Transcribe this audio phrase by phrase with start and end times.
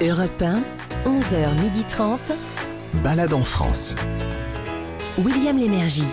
[0.00, 0.62] Europe 1,
[1.04, 2.32] 11h30.
[3.04, 3.94] Balade en France.
[5.18, 6.04] William Lémergie.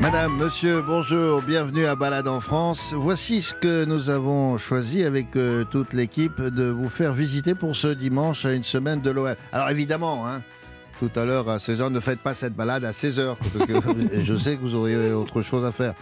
[0.00, 2.94] Madame, monsieur, bonjour, bienvenue à Balade en France.
[2.96, 7.76] Voici ce que nous avons choisi avec euh, toute l'équipe de vous faire visiter pour
[7.76, 9.36] ce dimanche à une semaine de l'OL.
[9.52, 10.42] Alors évidemment, hein,
[10.98, 11.90] tout à l'heure à 16h.
[11.90, 13.36] Ne faites pas cette balade à 16h.
[14.20, 15.94] je sais que vous auriez autre chose à faire.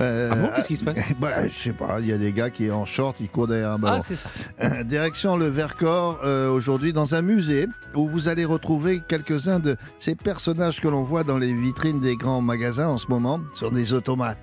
[0.00, 1.98] Euh, ah bon Qu'est-ce qui se passe bah, Je sais pas.
[2.00, 3.98] Il y a des gars qui en short, ils courent derrière un ballon.
[3.98, 4.28] Ah, c'est ça.
[4.62, 9.76] Euh, direction le Vercors euh, aujourd'hui dans un musée où vous allez retrouver quelques-uns de
[9.98, 13.70] ces personnages que l'on voit dans les vitrines des grands magasins en ce moment sur
[13.70, 14.38] des automates.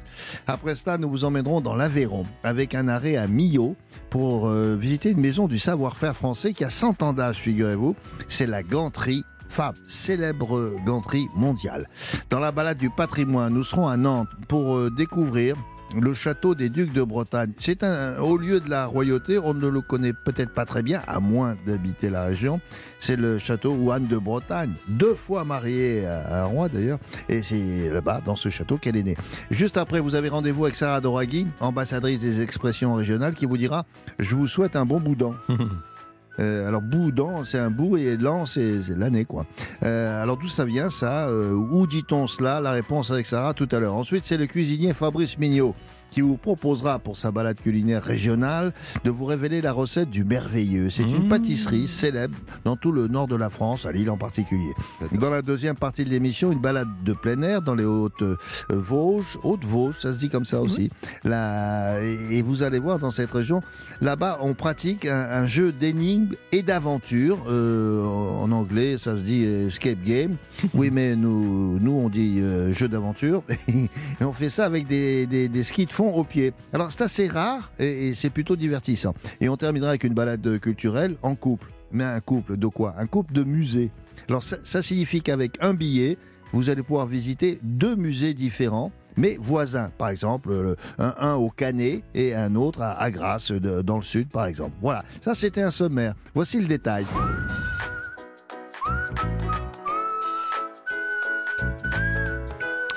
[0.47, 3.75] Après cela, nous vous emmènerons dans l'Aveyron avec un arrêt à Millau
[4.09, 7.95] pour visiter une maison du savoir-faire français qui a 100 ans d'âge, figurez-vous.
[8.30, 9.25] C'est la ganterie
[9.55, 11.88] Fab, célèbre ganterie mondiale.
[12.30, 15.55] Dans la balade du patrimoine, nous serons à Nantes pour euh, découvrir
[15.98, 17.54] le château des Ducs de Bretagne.
[17.58, 21.02] C'est un haut lieu de la royauté, on ne le connaît peut-être pas très bien,
[21.08, 22.59] à moins d'habiter la région.
[23.00, 27.42] C'est le château où Anne de Bretagne, deux fois mariée à un roi d'ailleurs, et
[27.42, 29.16] c'est là-bas, dans ce château, qu'elle est née.
[29.52, 33.86] Juste après, vous avez rendez-vous avec Sarah Doraghi, ambassadrice des expressions régionales, qui vous dira
[34.19, 35.34] «Je vous souhaite un bon boudin».
[36.39, 39.45] Euh, alors boudin, c'est un bout et l'an, c'est l'année, quoi.
[39.83, 42.59] Euh, alors d'où ça vient, ça euh, Où dit-on cela?
[42.59, 43.95] La réponse avec Sarah tout à l'heure.
[43.95, 45.75] Ensuite, c'est le cuisinier Fabrice Mignot
[46.16, 48.71] qui vous proposera pour sa balade culinaire régionale
[49.03, 50.89] de vous révéler la recette du merveilleux.
[50.89, 51.27] C'est une mmh.
[51.27, 54.72] pâtisserie célèbre dans tout le nord de la France, à Lille en particulier.
[55.11, 58.38] Dans la deuxième partie de l'émission, une balade de plein air dans les Hautes euh,
[58.69, 60.89] Vosges, Hautes Vosges, ça se dit comme ça aussi.
[61.25, 63.59] et vous allez voir dans cette région,
[64.00, 67.39] là-bas, on pratique un, jeu d'énigmes et d'aventure.
[67.50, 70.38] Euh, en anglais, ça se dit escape game.
[70.73, 73.44] Oui, mais nous, nous on dit euh, jeu d'aventure.
[73.67, 73.89] et
[74.22, 76.53] on fait ça avec des, des, des skis de fond au pied.
[76.73, 79.14] Alors c'est assez rare et, c'est plutôt divertissant.
[79.42, 81.72] Et on terminera avec une balade culturelle en couple.
[81.92, 82.96] Mais un couple de quoi?
[82.97, 83.91] Un couple de musées.
[84.28, 86.18] Alors ça, signifie qu'avec un billet,
[86.52, 89.91] vous allez pouvoir visiter deux musées différents mais voisins.
[89.97, 94.46] Par exemple, un, au Canet et un autre à, à Grasse, dans le sud, par
[94.46, 94.74] exemple.
[94.81, 96.16] Voilà, ça c'était un sommaire.
[96.34, 97.06] Voici le détail.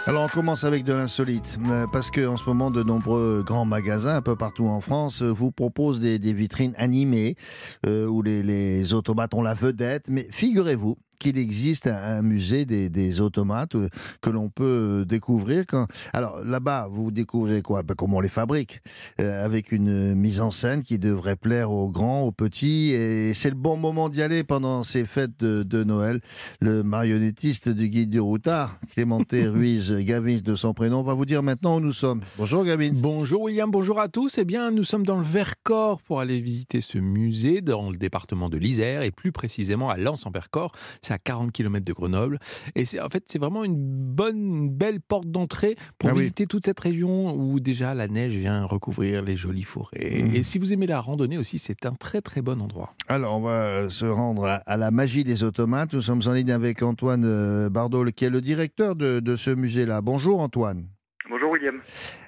[0.09, 3.67] Alors on commence avec de l'insolite, euh, parce que en ce moment de nombreux grands
[3.67, 7.37] magasins un peu partout en France euh, vous proposent des, vitrines animées
[7.85, 10.07] euh, où les, les automates ont la vedette.
[10.09, 13.89] Mais figurez-vous qu'il existe un, musée des, automates euh,
[14.21, 15.65] que l'on peut euh, découvrir.
[15.67, 15.87] Quand...
[16.13, 17.83] Alors là-bas, vous découvrez quoi?
[17.83, 18.81] Ben, Comment on les fabrique,
[19.21, 22.93] euh, avec une mise en scène qui devrait plaire aux grands, aux petits.
[22.93, 26.21] Et c'est le bon moment d'y aller pendant ces fêtes de, Noël.
[26.61, 31.43] Le marionnettiste du guide du routard, Clémenté Ruiz Gavin de son prénom, va vous dire
[31.43, 32.21] maintenant où nous sommes.
[32.37, 32.91] Bonjour Gavin.
[32.95, 34.39] Bonjour William, bonjour à tous.
[34.39, 38.49] Eh bien, nous sommes dans le Vercors pour aller visiter ce musée dans le département
[38.49, 40.73] de l'Isère et plus précisément à Lens-en-Vercors
[41.09, 42.39] c'est à 40 km de Grenoble.
[42.75, 46.65] Et c'est en fait, c'est vraiment une bonne, belle porte d'entrée pour ah visiter toute
[46.65, 50.23] cette région où déjà la neige vient recouvrir les jolies forêts.
[50.23, 50.35] Mmh.
[50.35, 52.95] Et si vous aimez la randonnée aussi, c'est un très très bon endroit.
[53.09, 55.95] Alors, on va se rendre à, la magie des automates.
[55.95, 60.01] Nous sommes en ligne avec Antoine euh, Bardol, qui est le directeur de, ce musée-là.
[60.03, 60.89] Bonjour Antoine.
[61.31, 61.81] Bonjour William.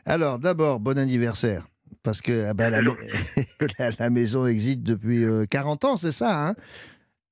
[0.07, 1.67] Alors, d'abord, bon anniversaire
[2.03, 2.81] parce que ah ben, la,
[3.99, 6.55] la, maison existe depuis 40 euh, ans, c'est ça hein?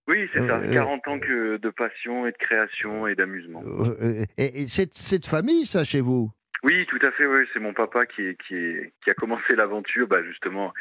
[0.09, 0.61] Oui, c'est ça.
[0.73, 3.63] 40 euh, ans que de passion et de création et d'amusement.
[3.67, 6.31] Euh, et, c'est de famille, ça, chez vous?
[6.63, 7.27] Oui, tout à fait.
[7.27, 7.47] Oui.
[7.53, 10.73] C'est mon papa qui, qui, qui a commencé l'aventure, bah, justement,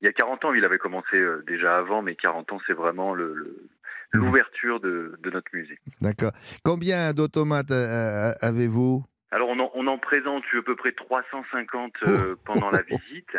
[0.00, 0.54] il y a 40 ans.
[0.54, 3.34] Il avait commencé euh, déjà avant, mais 40 ans, c'est vraiment le,
[4.14, 4.18] mmh.
[4.18, 5.80] l'ouverture de, de, notre musée.
[6.00, 6.32] D'accord.
[6.64, 9.04] Combien d'automates avez-vous?
[9.32, 11.92] Alors on en, on en, présente à peu près 350
[12.44, 13.36] pendant la visite,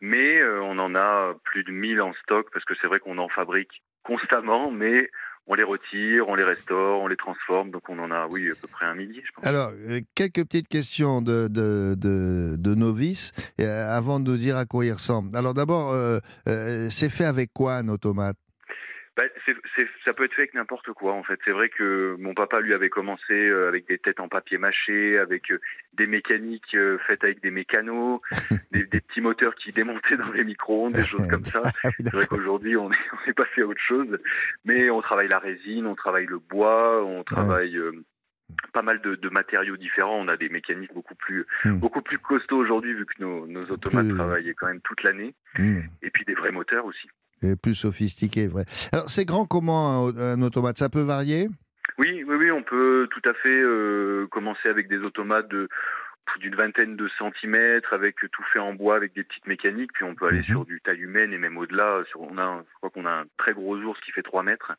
[0.00, 3.28] mais on en a plus de 1000 en stock parce que c'est vrai qu'on en
[3.28, 5.08] fabrique constamment, mais
[5.46, 7.70] on les retire, on les restaure, on les transforme.
[7.70, 9.44] Donc on en a, oui, à peu près un millier, je pense.
[9.44, 14.64] Alors, euh, quelques petites questions de, de, de, novices euh, avant de nous dire à
[14.64, 15.36] quoi ils ressemblent.
[15.36, 16.20] Alors d'abord, euh,
[16.90, 18.36] c'est fait avec quoi un automate?
[19.16, 19.24] Bah,
[20.04, 21.38] ça peut être fait avec n'importe quoi en fait.
[21.44, 25.18] C'est vrai que mon papa lui avait commencé euh, avec des têtes en papier mâché,
[25.18, 25.60] avec euh,
[25.92, 28.18] des mécaniques euh, faites avec des mécanos,
[28.72, 31.62] des, petits moteurs qui démontaient dans les micro-ondes, des choses comme ça.
[31.84, 34.18] Ah C'est vrai qu'aujourd'hui on est, on est passé à autre chose,
[34.64, 37.78] mais on travaille la résine, on travaille le bois, on travaille
[38.72, 40.18] pas mal de, de, matériaux différents.
[40.18, 41.78] On a des mécaniques beaucoup plus hmm.
[41.78, 45.34] beaucoup plus costauds aujourd'hui vu que nos, nos automates travaillent quand même toute l'année.
[45.56, 45.82] Hmm.
[46.02, 47.08] Et puis des vrais moteurs aussi
[47.62, 48.64] plus sophistiqué, vrai.
[48.92, 51.48] Alors, c'est grand comment un, automate Ça peut varier?
[51.98, 55.68] Oui, oui, oui, on peut tout à fait euh, commencer avec des automates de
[56.40, 59.92] d'une vingtaine de centimètres, avec tout fait en bois, avec des petites mécaniques.
[59.92, 60.44] Puis on peut aller Mhm.
[60.44, 62.02] sur du taille humaine et même au-delà.
[62.08, 64.72] Sur, on a, je crois qu'on a un très gros ours qui fait 3 mètres.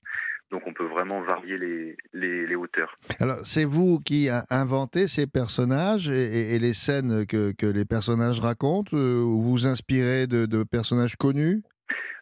[0.52, 2.98] Donc on peut vraiment varier les, les, les hauteurs.
[3.20, 7.86] Alors, c'est vous qui inventez ces personnages et, et- et les scènes que, que les
[7.86, 11.62] personnages racontent euh, ou vous inspirez de, de personnages connus?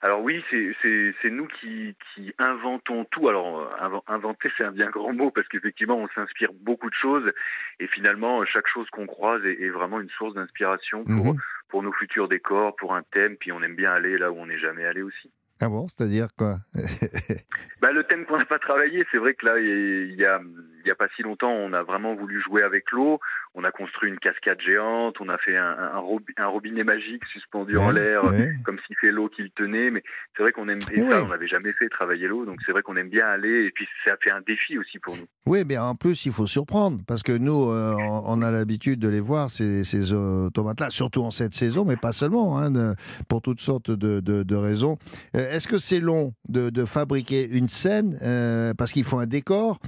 [0.03, 3.29] Alors oui, c'est nous qui qui inventons tout.
[3.29, 6.95] Alors euh, inven- inventer c'est un bien grand mot parce qu'effectivement on s'inspire beaucoup de
[6.95, 7.31] choses
[7.79, 11.39] et finalement chaque chose qu'on croise est, est vraiment une source d'inspiration pour Mhm.
[11.69, 13.37] pour nos futurs décors, pour un thème.
[13.37, 15.31] Puis on aime bien aller là où on n'est jamais allé aussi.
[15.61, 16.57] Ah bon, c'est-à-dire quoi?
[17.81, 20.39] Bah, le thème qu'on n'a pas travaillé, c'est vrai que là, il y a,
[20.85, 23.19] il y a pas si longtemps, on a vraiment voulu jouer avec l'eau.
[23.55, 27.23] On a construit une cascade géante, on a fait un, un, robi- un robinet magique
[27.31, 28.53] suspendu en l'air, ouais.
[28.65, 29.91] comme si fait l'eau qui le tenait.
[29.91, 30.03] Mais
[30.35, 31.09] c'est vrai qu'on aime, et Oui.
[31.09, 33.65] ça, on n'avait jamais fait travailler l'eau, donc c'est vrai qu'on aime bien aller.
[33.65, 35.25] Et puis ça fait un défi aussi pour nous.
[35.45, 39.07] Oui, mais en plus, il faut surprendre, parce que nous, euh, on a l'habitude de
[39.09, 42.95] les voir, ces, ces automates-là, surtout en cette saison, mais pas seulement, hein, de-
[43.29, 44.97] pour toutes sortes de, de- de raisons.
[45.35, 48.17] Euh, Est-ce que c'est long de, fabriquer une scène?
[48.21, 49.79] Euh, Parce qu'il faut un décor,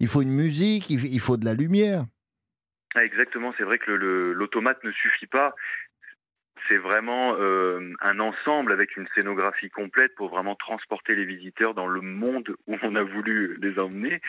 [0.00, 2.04] il faut une musique, il, faut de la lumière.
[2.94, 5.54] Ah, exactement, c'est vrai que l'automate ne suffit pas.
[6.68, 11.86] C'est vraiment euh, un ensemble avec une scénographie complète pour vraiment transporter les visiteurs dans
[11.86, 14.20] le monde où on a voulu les emmener.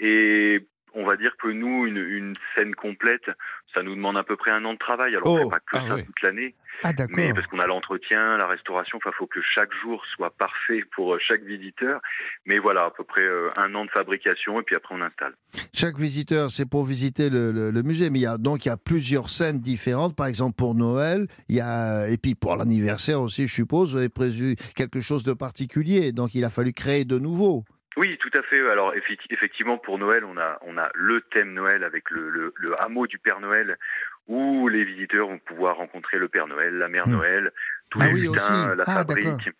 [0.00, 3.30] Et on va dire que nous, une, une scène complète,
[3.74, 5.14] ça nous demande à peu près un an de travail.
[5.16, 6.54] Alors, on Oh, fait pas que ah ça toute l'année,
[6.84, 7.34] Ah, mais d'accord.
[7.34, 11.18] parce qu'on a l'entretien, la restauration, il faut que chaque jour soit parfait pour euh,
[11.20, 12.00] chaque visiteur.
[12.46, 15.34] Mais voilà, à peu près euh, un an de fabrication et puis après on installe.
[15.72, 18.68] Chaque visiteur, c'est pour visiter le, le- le musée, mais il y a, donc il
[18.68, 20.14] y a plusieurs scènes différentes.
[20.14, 23.98] Par exemple, pour Noël, il y a, et puis pour l'anniversaire aussi, je suppose, vous
[23.98, 26.12] avez prévu quelque chose de particulier.
[26.12, 27.64] Donc il a fallu créer de nouveau.
[27.96, 28.58] Oui, tout à fait.
[28.68, 32.52] Alors effecti- effectivement, pour Noël, on a on a le thème Noël avec le, le,
[32.56, 33.78] le hameau du Père Noël,
[34.26, 37.12] où les visiteurs vont pouvoir rencontrer le Père Noël, la Mère Hmm.
[37.12, 37.52] Noël,
[37.90, 38.32] tous Ah les oui, lutins,
[38.68, 38.76] aussi.
[38.78, 39.50] la Ah, fabrique.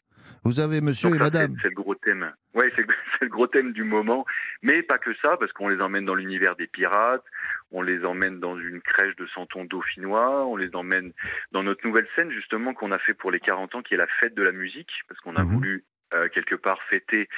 [0.46, 1.56] Vous avez monsieur Donc et madame.
[1.62, 2.31] c'est le gros thème.
[2.52, 2.84] Ouais, c'est
[3.22, 4.26] le gros thème du moment.
[4.62, 7.25] Mais pas que ça, parce qu'on les emmène dans l'univers des pirates,
[7.70, 11.12] on les emmène dans une crèche de Santon dauphinois, on les emmène
[11.52, 14.06] dans notre nouvelle scène justement qu'on a fait pour les 40 ans, qui est la
[14.20, 15.50] fête de la musique, parce qu'on a Mhm.
[15.52, 15.84] voulu
[16.32, 17.28] quelque part fêter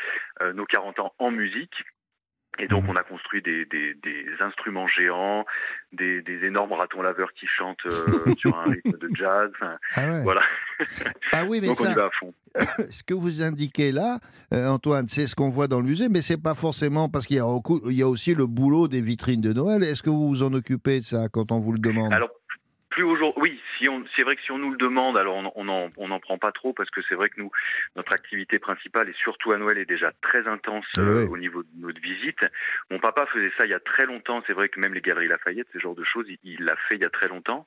[0.43, 1.75] euh, nos 40 ans en musique.
[2.58, 2.90] Et donc Mhm.
[2.90, 5.44] on a construit des, des, des instruments géants,
[5.93, 9.50] des, des énormes ratons laveurs qui chantent euh, sur un rythme de jazz.
[9.56, 10.23] Enfin, Ah, ouais.
[10.23, 10.40] voilà.
[11.32, 12.32] Ah oui, mais Donc on ça, y va à fond.
[12.90, 14.20] ce que vous indiquez là,
[14.55, 17.37] euh, Antoine, c'est ce qu'on voit dans le musée, mais c'est pas forcément parce qu'il
[17.37, 19.82] y, y a aussi le boulot des vitrines de Noël.
[19.82, 22.14] Est-ce que vous vous en occupez de ça quand on vous le demande?
[22.14, 22.31] Alors,
[22.96, 25.52] plus aujourd'hui, oui, si on, c'est vrai que si on nous le demande, alors on
[25.54, 27.50] on en, on en prend pas trop parce que c'est vrai que nous,
[27.94, 31.69] notre activité principale et surtout à Noël est déjà très intense euh, au niveau de
[31.78, 32.40] notre visite.
[32.90, 34.43] Mon papa faisait ça il y a très longtemps.
[34.46, 36.94] C'est vrai que même les galeries Lafayette, ce genre de choses, il- il l'a fait
[36.94, 37.66] il y a très longtemps.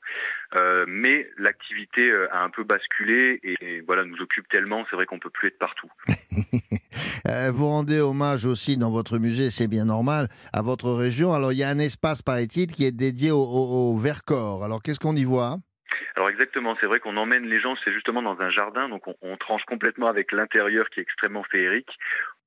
[0.56, 4.86] Euh, mais l'activité euh, a un peu basculé et, et voilà, nous occupe tellement.
[4.90, 5.92] C'est vrai qu'on peut plus être partout.
[7.28, 11.34] Euh, vous rendez hommage aussi dans votre musée, c'est bien normal, à votre région.
[11.34, 14.63] Alors il y a un espace, paraît-il, qui est dédié au, Vercors.
[14.63, 15.57] Alors qu'est-ce qu'on y voit?
[16.16, 19.16] Alors exactement, c'est vrai qu'on emmène les gens, c'est justement dans un jardin, donc on,
[19.22, 21.90] on tranche complètement avec l'intérieur qui est extrêmement féerique.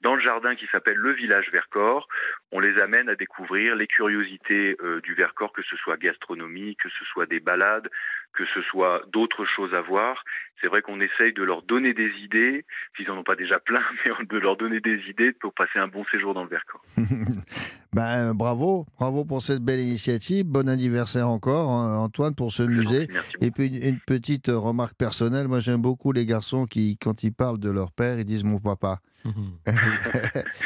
[0.03, 2.09] Dans le jardin qui s'appelle le village Vercors,
[2.51, 6.89] on les amène à découvrir les curiosités euh, du Vercors, que ce soit gastronomie, que
[6.89, 7.89] ce soit des balades,
[8.33, 10.25] que ce soit d'autres choses à voir.
[10.61, 12.65] C'est vrai qu'on essaye de leur donner des idées,
[12.97, 15.89] s'ils en ont pas déjà plein, mais de leur donner des idées pour passer un
[15.89, 16.85] bon séjour dans le Vercors.
[17.95, 20.47] Ben bravo, bravo pour cette belle initiative.
[20.47, 23.07] Bon anniversaire encore, hein, Antoine, pour ce musée.
[23.13, 26.97] Merci Et puis une, une petite euh, remarque personnelle, moi j'aime beaucoup les garçons qui,
[26.97, 29.01] quand ils parlent de leur père, ils disent mon papa.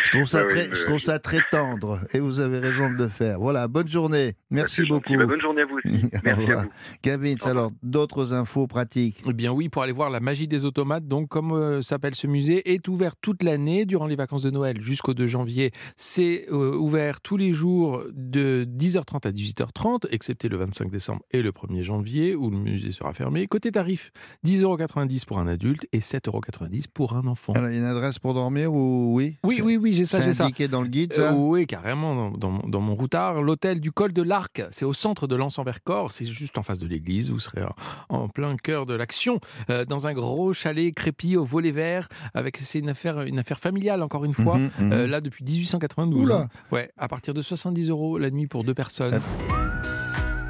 [0.04, 2.94] Je, trouve ça Ah très, je trouve ça très tendre et vous avez raison de
[2.96, 3.38] le faire.
[3.38, 4.34] Voilà, bonne journée.
[4.50, 5.14] Merci beaucoup.
[5.14, 6.06] Bah, bonne journée à vous aussi.
[6.06, 6.62] Au Merci à revoir.
[6.64, 6.70] vous.
[7.02, 9.22] Gavin, alors d'autres infos pratiques?
[9.28, 12.26] Eh bien oui, pour aller voir la magie des automates, donc comme euh, s'appelle ce
[12.26, 15.72] musée, est ouvert toute l'année durant les vacances de Noël jusqu'au 2 janvier.
[15.96, 21.42] C'est euh, ouvert tous les jours de 10h30 à 18h30, excepté le 25 décembre et
[21.42, 23.46] le 1er janvier où le musée sera fermé.
[23.46, 24.10] Côté tarif,
[24.44, 27.52] 10,90€ pour un adulte et 7,90€ pour un enfant.
[27.54, 29.36] Alors, il y a une adresse pour dormir ou oui?
[29.44, 30.44] Oui, oui, oui, j'ai ça, j'ai ça.
[30.44, 33.42] indiqué dans le guide, Euh, oui, carrément, dans, dans mon- dans mon routard.
[33.42, 36.86] L'hôtel du col de l'Arc, c'est au centre de l'Anse-en-Vercors, c'est juste en face de
[36.86, 37.62] l'église, vous serez
[38.08, 42.08] en, en plein cœur de l'action, euh, dans un gros chalet crépi au volet vert,
[42.34, 44.58] avec c'est une affaire, une affaire familiale, encore une fois.
[44.58, 44.92] Mhm, mhm.
[44.92, 46.22] Euh, là, depuis 1892.
[46.26, 46.36] Oula.
[46.40, 46.48] hein.
[46.72, 49.20] Ouais, à partir de 70 euros la nuit pour deux personnes.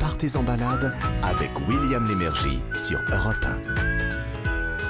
[0.00, 3.44] Partez en balade avec William Lémergie sur Europe
[3.82, 3.85] 1.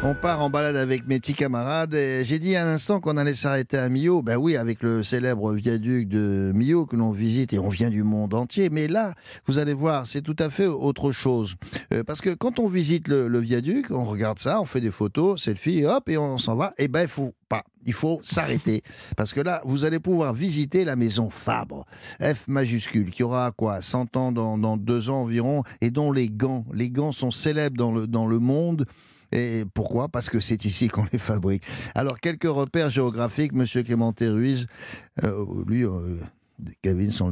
[0.08, 1.90] On part en balade avec mes petits camarades.
[1.90, 4.22] J'ai dit à l'instant qu'on allait s'arrêter à Millau.
[4.22, 8.04] Ben oui, avec le célèbre viaduc de Millau que l'on visite et on vient du
[8.04, 8.70] monde entier.
[8.70, 9.14] Mais là,
[9.46, 11.56] vous allez voir, c'est tout à fait autre chose.
[11.92, 14.92] Euh, parce que quand on visite le, le viaduc, on regarde ça, on fait des
[14.92, 16.72] photos, selfie, hop, et on s'en va.
[16.78, 17.64] Et ben, il faut pas.
[17.84, 18.82] Il faut s'arrêter.
[19.16, 21.84] Parce que là, vous allez pouvoir visiter la maison Fabre.
[22.20, 26.30] F majuscule, qui aura quoi 100 ans dans, dans deux ans environ, et dont les
[26.30, 28.86] gants, les gants sont célèbres dans le, dans le monde.
[29.33, 30.09] Et pourquoi?
[30.09, 31.62] Parce que c'est ici qu'on les fabrique.
[31.95, 34.66] Alors, quelques repères géographiques, Monsieur Clémenté Ruiz,
[35.25, 36.18] euh, lui, euh,
[36.83, 37.30] Kevin, on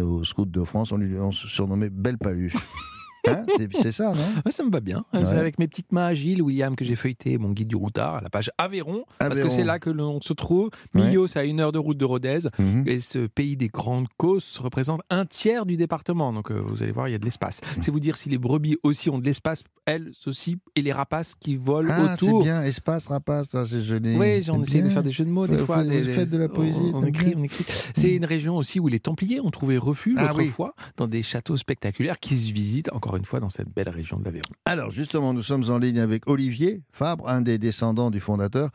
[0.00, 2.56] au Scout de France, on lui surnommait Belle Paluche.
[3.28, 4.22] Hein c'est c'est ça, non?
[4.44, 5.04] Ouais, ça me va bien.
[5.12, 5.24] Ouais.
[5.24, 8.20] C'est avec mes petites mains agiles, William, que j'ai feuilleté mon guide du routard à
[8.20, 10.70] la page Aveyron, parce que c'est là que l'on se trouve.
[10.94, 11.02] Ouais.
[11.06, 12.38] Millau, c'est à une heure de route de Rodez.
[12.58, 12.84] Mhm.
[12.86, 16.32] Et ce pays des grandes causes représente un tiers du département.
[16.32, 17.60] Donc euh, vous allez voir, il y a de l'espace.
[17.80, 21.34] C'est vous dire si les brebis aussi ont de l'espace, elles aussi, et les rapaces
[21.34, 22.42] qui volent Ah, c'est autour.
[22.42, 24.16] bien, espace, rapace, c'est joli.
[24.16, 25.82] Oui, j'en C'est essaie de faire des jeux de mots des fois.
[25.82, 27.64] vous des- faites de la poésie, On, écrit, on écrit.
[27.94, 30.44] C'est une région aussi où les Templiers ont trouvé refuge Ah oui.
[30.44, 34.18] autrefois dans des châteaux spectaculaires qui se visitent encore une fois dans cette belle région
[34.18, 34.48] de l'Aveyron.
[34.64, 38.70] Alors justement, nous sommes en ligne avec Olivier Fabre, un des descendants du fondateur.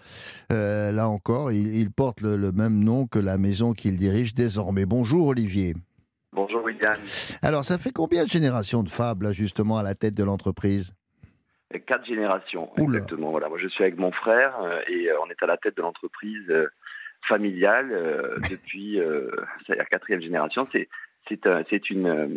[0.52, 4.34] Euh, là encore, il, il porte le, le même nom que la maison qu'il dirige
[4.36, 4.86] désormais.
[4.86, 5.76] Bonjour Olivier.
[6.34, 6.96] Bonjour William.
[7.42, 10.94] Alors ça fait combien de générations de Fabre là justement à la tête de l'entreprise?
[11.88, 12.98] Quatre générations, Oula.
[12.98, 13.32] exactement.
[13.32, 15.78] Voilà, moi je suis avec mon frère euh, et euh, on est à la tête
[15.78, 16.68] de l'entreprise euh,
[17.30, 19.30] familiale euh, depuis euh,
[19.70, 20.68] la quatrième génération.
[20.74, 20.90] C'est
[21.30, 22.28] c'est un- c'est une euh,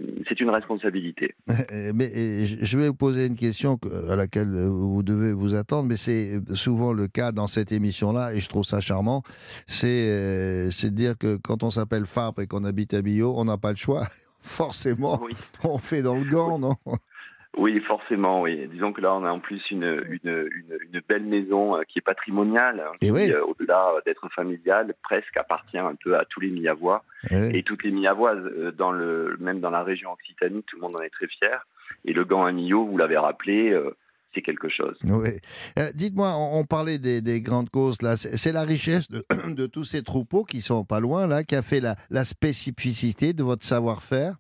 [0.41, 1.35] une responsabilité.
[1.73, 5.55] Euh, Mais euh, je vais vous poser une question que- à laquelle vous devez vous
[5.55, 9.23] attendre, mais c'est souvent le cas dans cette émission-là, et je trouve ça charmant.
[9.67, 13.57] C'est de dire que quand on s'appelle Fabre et qu'on habite à Millau, on n'a
[13.59, 14.07] pas le choix.
[14.41, 15.33] Forcément, Oui.
[15.65, 16.75] on fait dans le gant, non?
[17.57, 18.69] Oui, forcément, oui.
[18.73, 21.99] Disons que là, on a en plus une, une, une, une belle maison euh, qui
[22.01, 23.31] est patrimoniale, hein, Et qui, oui.
[23.31, 27.05] euh, au-delà d'être familiale, presque appartient un peu à tous les Miavois.
[27.31, 30.83] Eh Et toutes les Miavoises, euh, dans le, même dans la région Occitanie, tout le
[30.83, 31.65] monde en est très fier.
[32.05, 33.97] Et le gant à Millau, vous l'avez rappelé, euh,
[34.35, 34.99] c'est quelque chose.
[35.05, 35.31] Oui.
[35.79, 38.17] Euh, Dites-moi, on, on parlait des, des grandes causes là.
[38.17, 41.55] C'est c'est la richesse de, de tous ces troupeaux qui sont pas loin là, qui
[41.55, 44.35] a fait la, la spécificité de votre savoir-faire?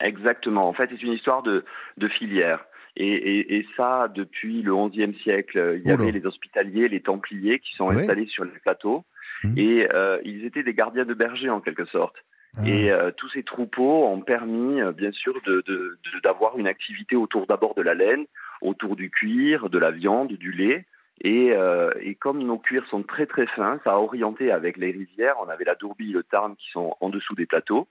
[0.00, 0.68] Exactement.
[0.68, 1.64] En fait, c'est une histoire de,
[1.96, 2.64] de filière.
[2.96, 6.02] Et, et, et ça, depuis le XIe siècle, il y Oula.
[6.02, 9.04] avait les hospitaliers, les templiers qui sont installés sur les plateaux.
[9.44, 9.54] Mhm.
[9.56, 12.16] Et euh, ils étaient des gardiens de berger en quelque sorte.
[12.56, 12.66] Ah.
[12.66, 16.66] Et euh, tous ces troupeaux ont permis, euh, bien sûr, de- de- de- d'avoir une
[16.66, 18.24] activité autour d'abord de la laine,
[18.62, 20.84] autour du cuir, de la viande, du lait.
[21.20, 24.92] Et, euh, et comme nos cuirs sont très très fins, ça a orienté avec les
[24.92, 25.34] rivières.
[25.44, 27.86] On avait la Dourbie, le Tarn qui sont en dessous des plateaux.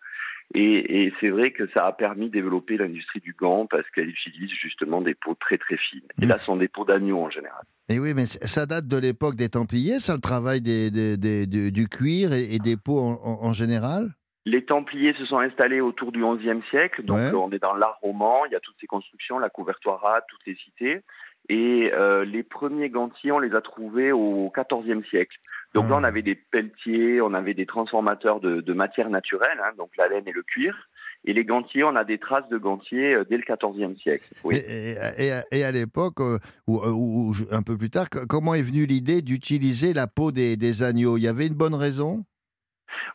[0.56, 4.10] Et, et c'est vrai que ça a permis de développer l'industrie du gant parce qu'elle
[4.10, 6.08] utilise justement des peaux très très fines.
[6.22, 6.30] Et Mm.
[6.30, 7.63] là, ce sont des peaux d'agneau en général.
[7.89, 11.46] Et oui, mais ça date de l'époque des Templiers, ça, le travail des, des- des-
[11.48, 14.13] du- cuir et, et des peaux en, en- en général?
[14.46, 17.34] Les Templiers se sont installés autour du XIe siècle, donc Ouais.
[17.34, 20.56] on est dans l'art roman, il y a toutes ces constructions, la couvertoire toutes les
[20.56, 21.01] cités,
[21.50, 25.38] et euh, les premiers gantiers, on les a trouvés au XIVe siècle.
[25.74, 25.92] Donc Ah.
[25.92, 29.89] là, on avait des pelletiers, on avait des transformateurs de, de matières naturelles, hein, donc
[29.98, 30.89] la laine et le cuir,
[31.25, 34.25] et les gantiers, on a des traces de gantiers euh, dès le XIVe siècle.
[34.44, 34.56] Oui.
[34.56, 39.22] Et, et- et à- l'époque, euh, ou, un peu plus tard, comment est venue l'idée
[39.22, 41.18] d'utiliser la peau des, des agneaux?
[41.18, 42.24] Il y avait une bonne raison?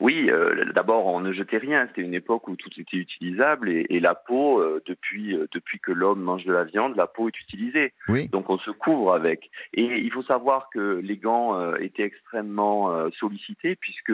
[0.00, 1.86] Oui, euh, d'abord on ne jetait rien.
[1.88, 5.78] C'était une époque où tout était utilisable et, et la peau, euh, depuis euh, depuis
[5.80, 7.92] que l'homme mange de la viande, la peau est utilisée.
[8.08, 8.28] Oui.
[8.28, 9.50] Donc on se couvre avec.
[9.74, 14.10] Et il faut savoir que les gants étaient extrêmement sollicités puisque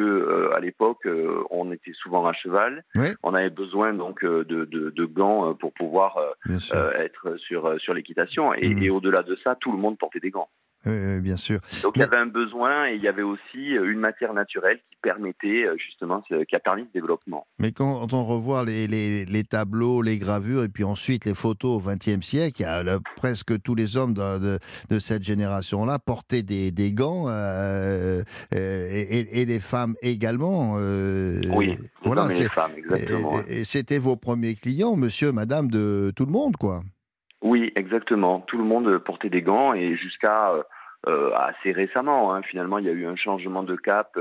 [0.54, 1.06] à l'époque
[1.50, 2.84] on était souvent à cheval.
[2.96, 3.08] Oui.
[3.22, 6.16] On avait besoin donc de, de, de gants pour pouvoir
[6.98, 8.54] être sur sur l'équitation.
[8.54, 8.82] Et, Mhm.
[8.82, 10.48] et au-delà de ça, tout le monde portait des gants.
[10.86, 11.60] Oui, oui, bien sûr.
[11.82, 14.78] Donc il y avait un besoin et il y avait aussi euh, une matière naturelle
[14.90, 17.46] qui permettait euh, justement, ce- qui a permis ce développement.
[17.58, 21.84] Mais quand on revoit les, les- les tableaux, les gravures et puis ensuite les photos
[21.84, 24.58] au XXe siècle, il y a là, presque tous les hommes de, de-
[24.88, 28.22] de cette génération-là portaient des, des gants euh,
[28.54, 30.76] euh, et, les femmes également.
[30.78, 32.28] euh, Oui, voilà.
[32.28, 33.40] les femmes, exactement.
[33.64, 36.82] C'était vos premiers clients, monsieur, madame, de tout le monde, quoi.
[37.42, 38.40] Oui, exactement.
[38.40, 40.62] Tout le monde portait des gants et jusqu'à euh,
[41.06, 44.18] euh, assez récemment, hein, finalement, il y a eu un changement de cap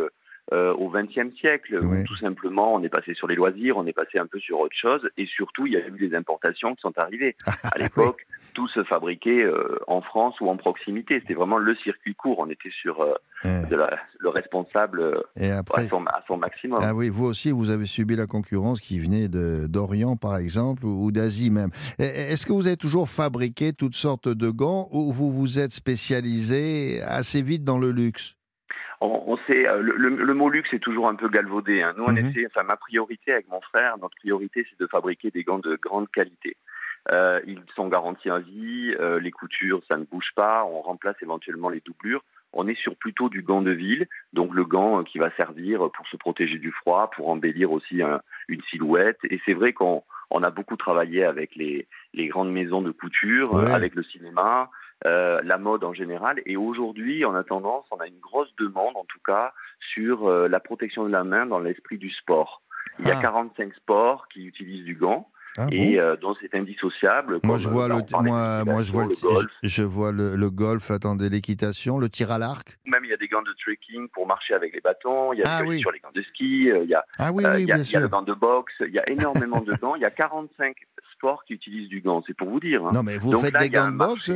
[0.53, 3.93] euh, au XXe siècle, où tout simplement on est passé sur les loisirs, on est
[3.93, 6.81] passé un peu sur autre chose, et surtout il y a eu des importations qui
[6.81, 7.35] sont arrivées.
[7.63, 8.25] À l'époque,
[8.57, 11.19] tout se fabriquait euh, en France ou en proximité.
[11.19, 12.39] C'était vraiment le circuit court.
[12.39, 13.67] On était sur euh, Ouais.
[13.69, 15.21] de la- le responsable euh,
[15.75, 16.79] à, son, à son maximum.
[16.81, 21.05] ah oui, vous aussi, vous avez subi la concurrence qui venait d'Orient, par exemple, ou,
[21.05, 21.69] ou d'Asie même.
[21.99, 26.99] Est-ce que vous avez toujours fabriqué toutes sortes de gants ou vous vous êtes spécialisé
[27.03, 28.33] assez vite dans le luxe?
[29.01, 31.83] On, on sait, euh, le, le- le mot luxe est toujours un peu galvaudé.
[31.83, 31.93] hein.
[31.95, 35.43] Nous, on essaie, enfin, ma priorité avec mon frère, notre priorité, c'est de fabriquer des
[35.43, 36.57] gants de grande qualité.
[37.11, 41.15] Euh, ils sont garantis à vie, euh, les coutures, ça ne bouge pas, on remplace
[41.21, 42.23] éventuellement les doublures.
[42.53, 45.89] On est sur plutôt du gant de ville, donc le gant euh, qui va servir
[45.91, 49.19] pour se protéger du froid, pour embellir aussi un- une silhouette.
[49.29, 53.53] Et c'est vrai qu'on on a beaucoup travaillé avec les, les grandes maisons de couture,
[53.53, 53.71] Ouais.
[53.71, 54.69] avec le cinéma,
[55.05, 56.41] euh, la mode en général.
[56.45, 59.53] Et aujourd'hui, on a tendance, on a une grosse demande en tout cas
[59.93, 62.61] sur euh, la protection de la main dans l'esprit du sport.
[62.99, 63.21] Il y a Ah.
[63.21, 67.39] 45 sports qui utilisent du gant Ah et bon euh, dont c'est indissociable.
[67.43, 67.95] Moi comme, je vois euh, le
[68.65, 69.47] moi, je vois le, golf.
[69.63, 73.13] je, je vois le, le golf attendez l'équitation le tir à l'arc Même il y
[73.13, 75.33] a des gants de trekking pour marcher avec les bâtons.
[75.33, 75.79] Il y a Ah des oui.
[75.79, 76.69] sur les gants de ski.
[76.71, 77.99] euh, Il y a, ah oui euh, oui il y a, bien il y a
[78.01, 78.73] le gant de boxe.
[78.81, 79.95] Il y a énormément de gants.
[79.95, 80.75] Il y a 45
[81.15, 82.23] sports qui utilisent du gant.
[82.27, 82.85] C'est pour vous dire.
[82.85, 82.91] hein.
[82.93, 84.29] non mais vous Donc faites là, des gants de boxe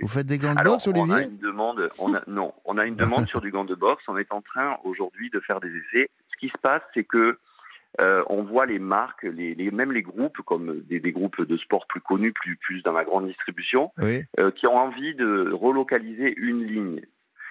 [0.00, 2.78] vous faites des gants de boxe on a Olivier une demande, on a, non, on
[2.78, 4.04] a une demande sur du gant de boxe.
[4.06, 6.08] On est en train aujourd'hui de faire des essais.
[6.32, 7.38] Ce qui se passe, c'est que
[8.00, 11.56] euh, on voit les marques, les, les- même les groupes, comme des, des groupes de
[11.56, 15.50] sport plus connus, plus, plus dans la grande distribution, oui euh, qui ont envie de
[15.52, 17.00] relocaliser une ligne.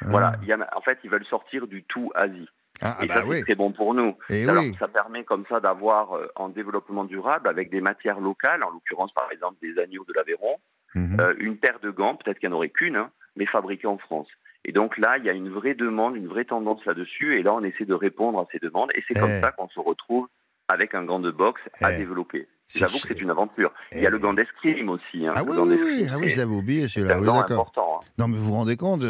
[0.02, 2.48] Voilà, il y en a- en fait, ils veulent sortir du tout Asie.
[2.82, 4.16] ah, ah Et bah ça, c'est oui très bon pour nous.
[4.30, 8.20] et Alors, oui ça permet comme ça d'avoir euh, un développement durable avec des matières
[8.20, 10.58] locales, en l'occurrence, par exemple, des agneaux de l'Aveyron,
[10.96, 11.18] Mhm.
[11.20, 13.98] euh, une paire de gants, peut-être qu'il n'y en aurait qu'une, hein, mais fabriquée en
[13.98, 14.30] France.
[14.68, 17.54] Et donc là, il y a une vraie demande, une vraie tendance là-dessus, et là,
[17.54, 19.20] on essaie de répondre à ces demandes, et c'est Eh.
[19.20, 20.28] comme ça qu'on se retrouve
[20.68, 21.98] avec un gant de boxe à Eh.
[21.98, 22.48] développer.
[22.76, 23.72] J'avoue que c'est une aventure.
[23.94, 24.12] Il y a Eh.
[24.12, 25.26] le gant d'escrime aussi.
[25.26, 25.32] Hein.
[25.34, 28.00] ah Le oui gant oui, oui ah l'avais oublié c'est celui-là oui important.
[28.02, 28.06] hein.
[28.18, 29.04] Non, mais vous vous rendez compte,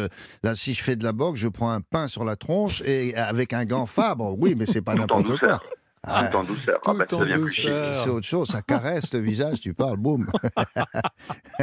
[0.44, 3.16] là, si je fais de la boxe, je prends un pain sur la tronche et
[3.16, 5.60] avec un gant Fabre, oui, mais c'est pas n'importe quoi.
[6.02, 6.80] Ah, Tout en douceur.
[6.86, 7.94] Ah, bah, en douceur.
[7.94, 10.26] c'est autre chose, ça caresse le visage, tu parles, boum.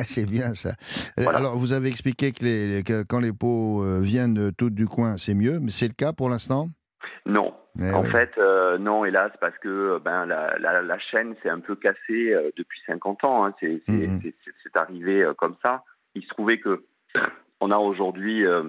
[0.06, 0.72] c'est bien ça.
[1.18, 1.39] Voilà.
[1.39, 4.88] Alors, vous avez expliqué que, les, les- que quand les peaux euh, viennent toutes du
[4.88, 6.70] coin, c'est mieux, mais c'est le cas pour l'instant?
[7.25, 7.54] Non.
[7.82, 8.10] Eh en oui.
[8.12, 11.75] fait, euh, non, hélas, parce que euh, ben, la, la, la chaîne s'est un peu
[11.75, 13.46] cassée euh, depuis 50 ans.
[13.46, 13.54] hein.
[13.60, 14.22] C'est Mhm.
[14.24, 14.34] c'est-
[14.77, 15.84] arrivé euh, comme ça.
[16.15, 16.84] Il se trouvait que
[17.62, 18.63] on a aujourd'hui euh,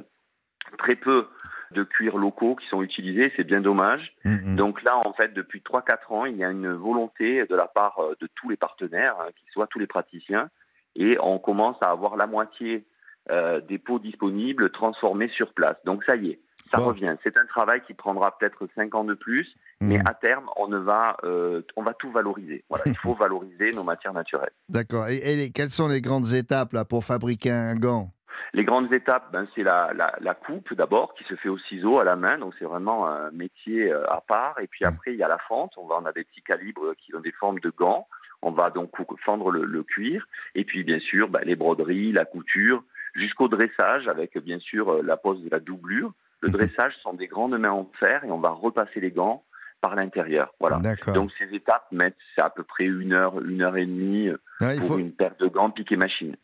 [0.78, 1.26] très peu
[1.72, 3.32] de cuirs locaux qui sont utilisés.
[3.36, 4.14] C'est bien dommage.
[4.24, 4.56] Mhm.
[4.56, 7.98] Donc là, en fait, depuis 3-4 ans, il y a une volonté de la part
[8.00, 10.48] euh, de tous les partenaires, hein, qu'ils soient tous les praticiens,
[10.94, 12.84] et on commence à avoir la moitié
[13.30, 15.76] euh, des pots disponibles transformés sur place.
[15.84, 16.86] Donc ça y est, ça Bon.
[16.86, 17.16] revient.
[17.24, 20.04] C'est un travail qui prendra peut-être 5 ans de plus, mais Mhm.
[20.06, 22.64] à terme, on ne va, euh, on va tout valoriser.
[22.68, 24.52] Voilà, il faut valoriser nos matières naturelles.
[24.68, 25.08] D'accord.
[25.08, 28.10] Et, et les- quelles sont les grandes étapes là, pour fabriquer un gant?
[28.54, 31.98] Les grandes étapes, ben, c'est la, la, la coupe d'abord qui se fait au ciseau
[31.98, 34.58] à la main, donc c'est vraiment un métier euh, à part.
[34.60, 34.88] Et puis Mm.
[34.88, 35.72] après, il y a la fente.
[35.76, 38.06] On va, on a des petits calibres qui ont des formes de gants.
[38.42, 38.90] On va donc
[39.24, 40.26] fendre le, le cuir.
[40.54, 42.82] Et puis bien sûr, ben, les broderies, la couture,
[43.14, 46.12] jusqu'au dressage avec bien sûr euh, la pose de la doublure.
[46.42, 46.54] Le Mhm.
[46.54, 49.42] dressage sont des grandes mains en fer et on va repasser les gants
[49.80, 50.52] par l'intérieur.
[50.60, 50.78] Voilà.
[50.78, 51.14] D'accord.
[51.14, 54.72] Donc ces étapes mettent c'est à peu près une heure, une heure et demie Ah,
[54.78, 54.98] pour faut...
[54.98, 56.36] une paire de gants piqué machine.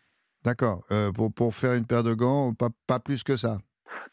[0.45, 0.83] D'accord.
[0.91, 3.59] Euh, pour, pour faire une paire de gants, pas, pas plus que ça?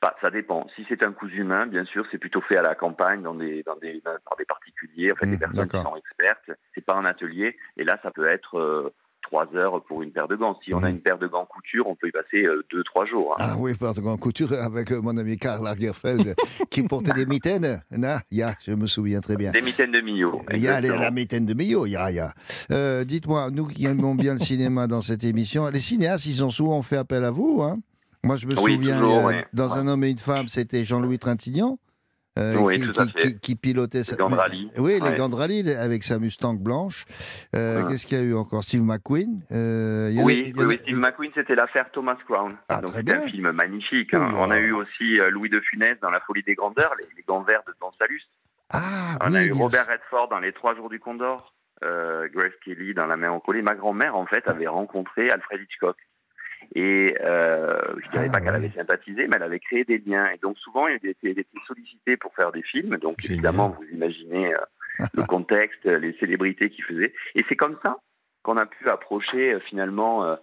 [0.02, 0.66] Bah, ça dépend.
[0.76, 3.64] Si c'est un cousu humain, bien sûr, c'est plutôt fait à la campagne, dans des,
[3.64, 6.52] dans des, dans- par des particuliers, en fait, Mmh, des personnes qui sont expertes.
[6.74, 7.58] C'est pas un atelier.
[7.76, 8.94] Et là, ça peut être euh,
[9.30, 10.58] trois heures pour une paire de gants.
[10.66, 10.96] Si on a Mmh.
[10.96, 13.34] une paire de gants couture, on peut y passer euh, deux, trois jours.
[13.38, 13.44] hein.
[13.46, 16.36] Ah oui, pardon, en couture avec euh, mon ami Karl Lagerfeld
[16.72, 17.82] qui portait des mitaines.
[17.92, 19.52] Na, ya, je me souviens très bien.
[19.52, 20.42] Des mitaines de Millau.
[20.52, 22.10] Il y a la mitaine de Millau, il y a.
[22.12, 22.34] il y a.
[22.72, 26.50] Euh, Dites-moi, nous qui aimons bien le cinéma dans cette émission, les cinéastes, ils ont
[26.50, 27.62] souvent fait appel à vous.
[27.62, 27.78] Hein
[28.24, 29.78] Moi, je me Oui, souviens, toujours, euh, dans Ouais.
[29.80, 31.78] Un homme et une femme, c'était Jean-Louis Trintignant.
[32.40, 33.20] Euh, Oui, qui, tout à qui- fait.
[33.20, 34.16] qui- qui pilotait sa...
[34.26, 34.72] rallye.
[34.78, 35.30] Oui, les Ouais.
[35.30, 37.06] de rallye avec sa Mustang blanche.
[37.56, 37.88] Euh.
[37.88, 38.64] Qu'est-ce qu'il y a eu encore?
[38.64, 40.50] Steve McQueen euh, y Oui, y
[40.82, 42.56] Steve McQueen, c'était l'affaire Thomas Crown.
[42.70, 44.14] Ah, Donc très c'était un film magnifique.
[44.14, 44.32] hein.
[44.38, 47.24] On a eu aussi euh, Louis de Funès dans La Folie des Grandeurs, les, les
[47.28, 48.22] gants verts de Don Salus.
[48.72, 52.54] Ah, On oui, a eu Robert Redford dans Les Trois Jours du Condor, euh, Grace
[52.64, 53.62] Kelly dans La main au collet.
[53.64, 55.98] Ma grand-mère, en fait, avait rencontré Alfred Hitchcock.
[56.76, 58.56] Et euh, je dirais Ah, pas qu'elle ouais.
[58.58, 60.28] avait sympathisé, mais elle avait créé des liens.
[60.34, 62.98] Et donc souvent, il était, il était sollicité pour faire des films.
[62.98, 64.58] Donc évidemment, vous imaginez euh,
[65.14, 67.14] le contexte, les célébrités qui faisaient.
[67.36, 67.98] Et c'est comme ça
[68.44, 70.36] qu'on a pu approcher euh, finalement euh,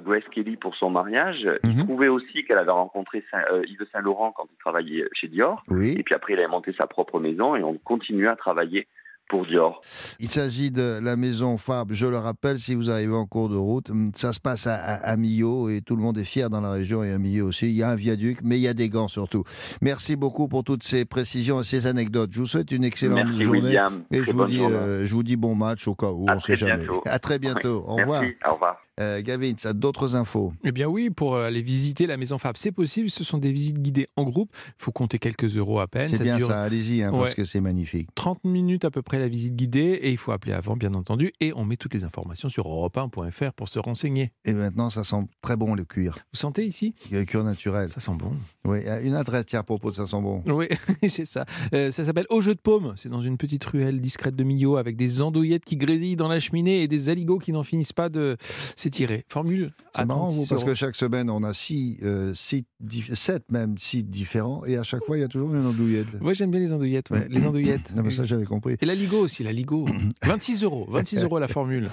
[0.00, 1.70] Grace Kelly pour son mariage, Mhm.
[1.72, 5.62] il trouvait aussi qu'elle avait rencontré Saint- Yves Saint Laurent quand il travaillait chez Dior.
[5.68, 5.94] Oui.
[5.98, 8.88] Et puis après, il a monté sa propre maison et on continue à travailler
[9.28, 9.80] pour Dior.
[10.20, 11.94] Il s'agit de la maison Fabre.
[11.94, 14.74] Je le rappelle, si vous arrivez en cours de route, hum, ça se passe à,
[14.76, 17.48] à- à Millau et tout le monde est fier dans la région et à Millau
[17.48, 17.66] aussi.
[17.68, 19.44] Il y a un viaduc, mais il y a des gants surtout.
[19.82, 22.30] Merci beaucoup pour toutes ces précisions et ces anecdotes.
[22.32, 23.60] Je vous souhaite une excellente Merci journée.
[23.62, 24.02] William.
[24.10, 24.76] Et Très je vous, bonne dis, journée.
[24.76, 26.84] euh, je vous dis bon match au cas où, À on ne sait très jamais.
[26.84, 27.02] bientôt.
[27.06, 27.84] À très bientôt.
[27.86, 28.22] Au revoir.
[28.22, 28.36] Merci.
[28.48, 28.76] Au revoir.
[28.98, 30.54] Euh, Gavin, ça a d'autres infos?
[30.64, 33.10] Eh bien oui, pour aller visiter la maison Fab, c'est possible.
[33.10, 34.48] Ce sont des visites guidées en groupe.
[34.68, 36.08] Il faut compter quelques euros à peine.
[36.08, 38.08] C'est bien dure ça, allez-y, hein, parce que c'est magnifique.
[38.14, 41.32] 30 minutes à peu près la visite guidée et il faut appeler avant bien entendu
[41.40, 44.32] et on met toutes les informations sur europe1.fr pour se renseigner.
[44.44, 46.14] Et maintenant, ça sent très bon le cuir.
[46.32, 46.94] Vous sentez ici?
[47.06, 47.88] Il y a le cuir naturel.
[47.88, 48.32] Ça sent bon.
[48.64, 50.42] Oui, une adresse, tiens, à propos de ça sent bon.
[50.46, 50.66] Oui,
[51.08, 51.44] c'est ça.
[51.72, 52.94] Euh, ça s'appelle Au jeu de paume.
[52.96, 56.40] C'est dans une petite ruelle discrète de Millau avec des andouillettes qui grésillent dans la
[56.40, 58.36] cheminée et des aligots qui n'en finissent pas de
[58.74, 59.24] s'étirer.
[59.28, 60.70] Formule C'est marrant, 36 vous, parce euros.
[60.70, 65.04] que chaque semaine, on a six, euh, dif- sept même sites différents, et à chaque
[65.04, 66.20] fois, il y a toujours une andouillette.
[66.20, 67.26] Moi j'aime bien les andouillettes, ouais.
[67.28, 67.94] les andouillettes.
[67.94, 68.76] Non, mais ça, j'avais compris.
[68.80, 69.86] Et l'aligot aussi, l'aligot.
[70.24, 71.90] 26 euros, 26 euros la formule.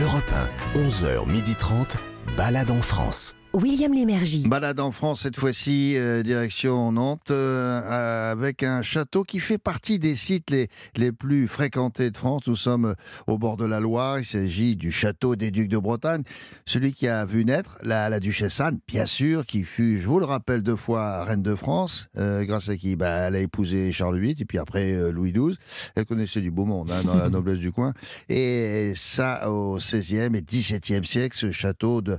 [0.00, 0.30] Europe
[0.76, 1.96] 1, 11h30,
[2.36, 3.34] balade en France.
[3.54, 4.48] William Lémergie.
[4.48, 10.00] Balade en France, cette fois-ci, euh, direction Nantes, euh, avec un château qui fait partie
[10.00, 12.42] des sites les, les plus fréquentés de France.
[12.48, 12.94] Nous sommes euh,
[13.28, 14.18] au bord de la Loire.
[14.18, 16.24] Il s'agit du château des Ducs de Bretagne.
[16.66, 20.18] Celui qui a vu naître la, la duchesse Anne, bien sûr, qui fut, je vous
[20.18, 22.96] le rappelle, deux fois reine de France, euh, grâce à qui?
[22.96, 25.56] Bah, elle a épousé Charles VIII et puis après Louis XII.
[25.94, 27.92] Elle connaissait du beau monde hein, dans la noblesse du coin.
[28.28, 32.18] Et ça, au XVIe et XVIIe siècle, ce château, de,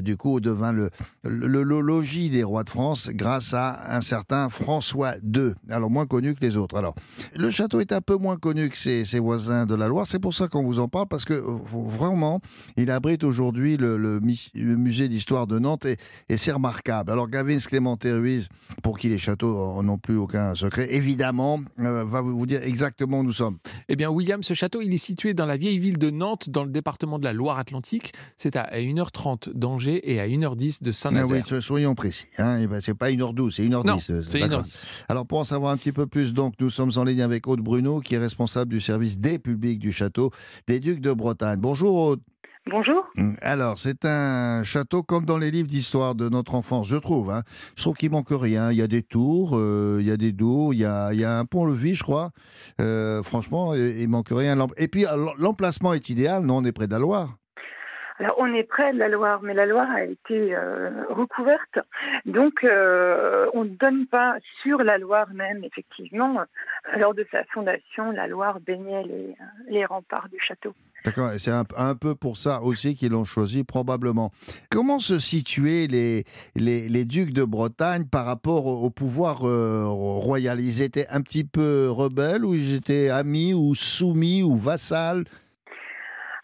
[0.00, 0.90] du coup, devint le,
[1.24, 6.06] le, le logis des rois de France grâce à un certain François II, alors moins
[6.06, 6.76] connu que les autres.
[6.76, 6.94] Alors,
[7.34, 10.18] le château est un peu moins connu que ses, ses voisins de la Loire, c'est
[10.18, 11.34] pour ça qu'on vous en parle, parce que
[11.72, 12.40] vraiment,
[12.76, 14.20] il abrite aujourd'hui le, le
[14.76, 15.96] musée d'histoire de Nantes et,
[16.28, 17.12] et c'est remarquable.
[17.12, 18.48] Alors, Gavin Clémenté Ruiz,
[18.82, 23.22] pour qui les châteaux n'ont plus aucun secret, évidemment, euh, va vous dire exactement où
[23.24, 23.58] nous sommes.
[23.88, 26.64] Eh bien, William, ce château, il est situé dans la vieille ville de Nantes, dans
[26.64, 28.12] le département de la Loire-Atlantique.
[28.36, 31.44] C'est à 1h30 d'Angers et à 1h10 de Ah Saint-Nazaire.
[31.50, 32.26] oui, soyons précis.
[32.38, 33.86] Hein, Eh ben, c'est pas 1h12, c'est 1h10.
[33.86, 34.62] non, euh, c'est d'accord.
[34.62, 34.86] 1h10.
[35.08, 37.60] Alors pour en savoir un petit peu plus, donc nous sommes en ligne avec Aude
[37.60, 40.30] Bruno, qui est responsable du service des publics du château
[40.66, 41.58] des Ducs de Bretagne.
[41.60, 42.20] Bonjour Aude.
[42.70, 43.02] Bonjour.
[43.40, 47.30] Alors c'est un château comme dans les livres d'histoire de notre enfance, je trouve.
[47.30, 47.42] hein.
[47.76, 48.70] Je trouve qu'il manque rien.
[48.70, 51.20] Il y a des tours, euh, il y a des dos, il y a, il
[51.20, 52.30] y a un pont-levis, je crois.
[52.82, 54.54] Euh, franchement, il il manque rien.
[54.76, 55.06] Et puis
[55.38, 56.44] l'emplacement est idéal.
[56.44, 57.38] Non, on est près de la Loire.
[58.20, 61.78] Alors on est près de la Loire, mais la Loire a été euh, recouverte,
[62.26, 65.62] donc euh, on ne donne pas sur la Loire même.
[65.62, 66.40] Effectivement,
[66.96, 69.36] lors de sa fondation, la Loire baignait les,
[69.68, 70.74] les remparts du château.
[71.04, 74.32] D'accord, c'est un, un peu pour ça aussi qu'ils l'ont choisi, probablement.
[74.68, 76.24] Comment se situaient les,
[76.56, 80.60] les, les ducs de Bretagne par rapport au, au pouvoir euh, royal?
[80.60, 85.24] Ils étaient un petit peu rebelles ou ils étaient amis ou soumis ou vassals?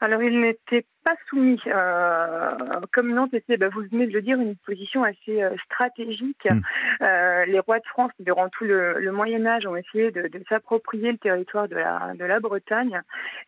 [0.01, 1.61] Alors ils n'étaient pas soumis.
[1.67, 2.51] Euh,
[2.93, 6.47] comme Nantes était, bah, vous venez de le dire, une position assez euh, stratégique.
[6.51, 6.61] Mm.
[7.03, 10.45] Euh, les rois de France, durant tout le, le Moyen Âge, ont essayé de, de
[10.49, 13.01] s'approprier le territoire de la, de la Bretagne.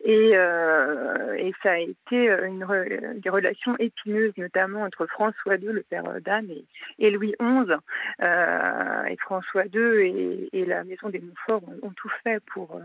[0.03, 5.83] Et, et ça a été une, re- des relations épineuses, notamment entre François II, le
[5.89, 6.65] père d'Anne, et,
[6.99, 7.73] et Louis XI.
[8.21, 12.79] Et François II et, et la maison des Montfort ont, ont tout fait pour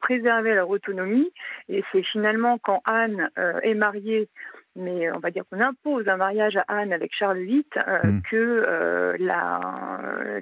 [0.00, 1.30] préserver leur autonomie.
[1.68, 4.28] Et c'est finalement quand Anne euh, est mariée,
[4.76, 8.22] mais on va dire qu'on impose un mariage à Anne avec Charles VIII, euh, Mm.
[8.30, 9.60] que euh, la,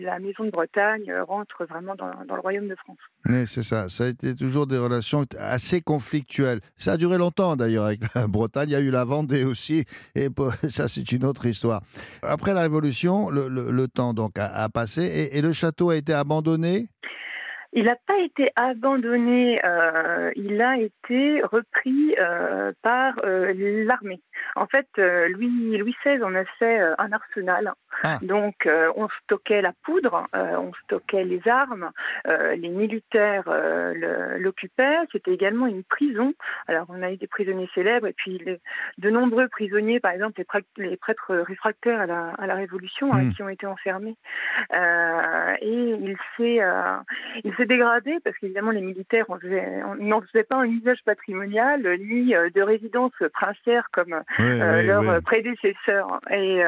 [0.00, 2.98] la maison de Bretagne rentre vraiment dans, dans le royaume de France.
[3.28, 3.88] Oui, c'est ça.
[3.88, 6.60] Ça a été toujours des relations assez conflictuelles.
[6.76, 8.68] Ça a duré longtemps d'ailleurs avec la Bretagne.
[8.68, 9.84] Il y a eu la Vendée aussi.
[10.14, 10.28] Et
[10.70, 11.82] ça, c'est une autre histoire.
[12.22, 15.90] Après la Révolution, le, le- le temps donc a, a passé et, et le château
[15.90, 16.86] a été abandonné?
[17.72, 23.52] Il n'a pas été abandonné, euh, il a été repris euh, par euh,
[23.86, 24.20] l'armée.
[24.56, 27.72] En fait, euh, Louis, Louis XVI en a fait euh, un arsenal.
[28.02, 28.18] Ah.
[28.22, 31.90] Donc, euh, on stockait la poudre, euh, on stockait les armes,
[32.28, 34.96] euh, les militaires euh, l'occupaient.
[35.12, 36.32] C'était également une prison.
[36.66, 38.60] Alors, on a eu des prisonniers célèbres et puis les-
[38.98, 40.42] de nombreux prisonniers, par exemple
[40.78, 43.34] les, prêtres réfractaires à la, à la Révolution, hein, Mm.
[43.34, 44.16] qui ont été enfermés.
[44.76, 46.96] Euh, et il s'est, euh,
[47.60, 49.26] s'est dégradé parce qu'évidemment les militaires
[49.98, 56.20] n'en faisaient pas un usage patrimonial ni de résidence princière comme leurs prédécesseurs.
[56.30, 56.62] Et,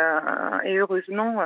[0.65, 1.45] et heureusement,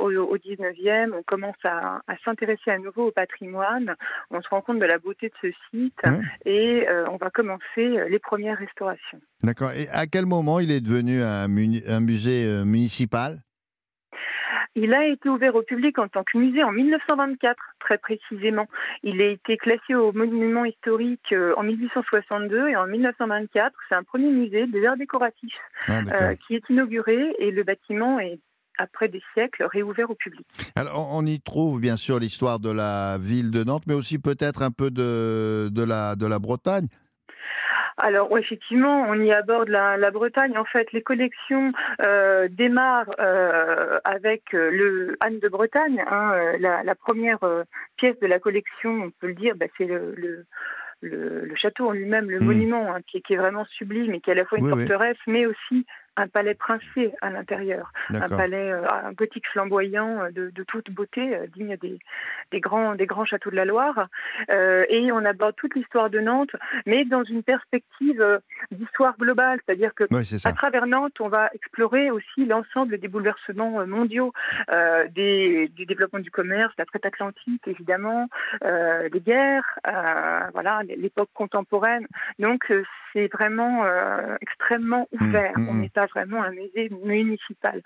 [0.00, 3.94] au, au 19e, on commence à, à s'intéresser à nouveau au patrimoine.
[4.30, 6.00] On se rend compte de la beauté de ce site
[6.44, 9.20] et on va commencer les premières restaurations.
[9.44, 9.70] D'accord.
[9.72, 13.38] Et à quel moment il est devenu un, un musée municipal?
[14.82, 18.66] Il a été ouvert au public en tant que musée en 1924, très précisément.
[19.02, 24.02] Il a été classé au monument historique euh, en 1862 et en 1924, c'est un
[24.04, 25.52] premier musée des arts décoratifs
[25.88, 28.38] ah, euh, qui est inauguré et le bâtiment est
[28.78, 30.46] après des siècles, réouvert au public.
[30.76, 34.62] Alors, on y trouve bien sûr l'histoire de la ville de Nantes, mais aussi peut-être
[34.62, 36.86] un peu de, de, la, de la Bretagne.
[37.98, 40.56] Alors effectivement, on y aborde la, Bretagne.
[40.56, 46.02] En fait, les collections euh, démarrent euh, avec euh, le Anne de Bretagne.
[46.08, 47.40] Hein, la, première
[47.96, 50.44] pièce de la collection, on peut le dire, bah, c'est le,
[51.02, 52.44] le, château en lui-même, le hmm.
[52.44, 55.46] monument, hein, qui, est vraiment sublime et qui est à la fois une forteresse, mais
[55.46, 55.84] aussi
[56.18, 61.36] un palais princier à l'intérieur, un palais euh, un gothique flamboyant euh, de, toute beauté,
[61.36, 61.98] euh, digne des,
[62.50, 64.08] des, grands, des grands châteaux de la Loire.
[64.48, 66.54] et on aborde toute l'histoire de Nantes,
[66.86, 68.40] mais dans une perspective
[68.72, 70.04] d'histoire globale, c'est-à-dire que
[70.44, 74.32] à travers Nantes, on va explorer aussi l'ensemble des bouleversements mondiaux,
[75.14, 78.28] des, du développement du commerce, la traite atlantique évidemment,
[78.62, 79.78] des guerres,
[80.52, 82.06] voilà, l'époque contemporaine.
[82.38, 82.72] Donc
[83.12, 83.84] c'est vraiment
[84.40, 85.52] extrêmement mmh, ouvert.
[85.56, 85.90] Mmh, on n'est mmh.
[86.14, 87.82] Vraiment un musée municipal.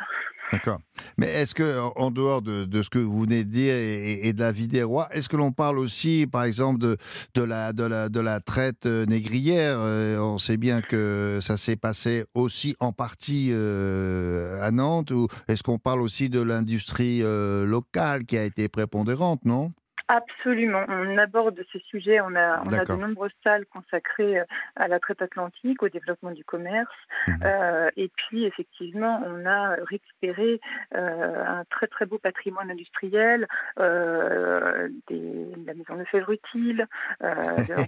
[0.52, 0.80] D'accord.
[1.16, 4.52] Mais est-ce que, en dehors de, ce que vous venez de dire et, de la
[4.52, 6.96] vie des rois, est-ce que l'on parle aussi, par exemple,
[7.34, 12.92] de la traite euh, négrière euh, On sait bien que ça s'est passé aussi en
[12.92, 15.10] partie euh, à Nantes.
[15.10, 19.72] Ou est-ce qu'on parle aussi de l'industrie locale qui a été prépondérante, non?
[20.08, 20.84] Absolument.
[20.88, 22.20] On aborde ces sujets.
[22.20, 24.44] On a, on a de nombreuses salles consacrées euh,
[24.76, 26.90] à la traite atlantique, au développement du commerce.
[27.28, 27.38] Mhm.
[27.44, 30.60] Euh, et puis, effectivement, on a récupéré
[30.94, 33.46] euh, un très très beau patrimoine industriel,
[33.78, 36.86] euh, des, la maison de fèvre utile,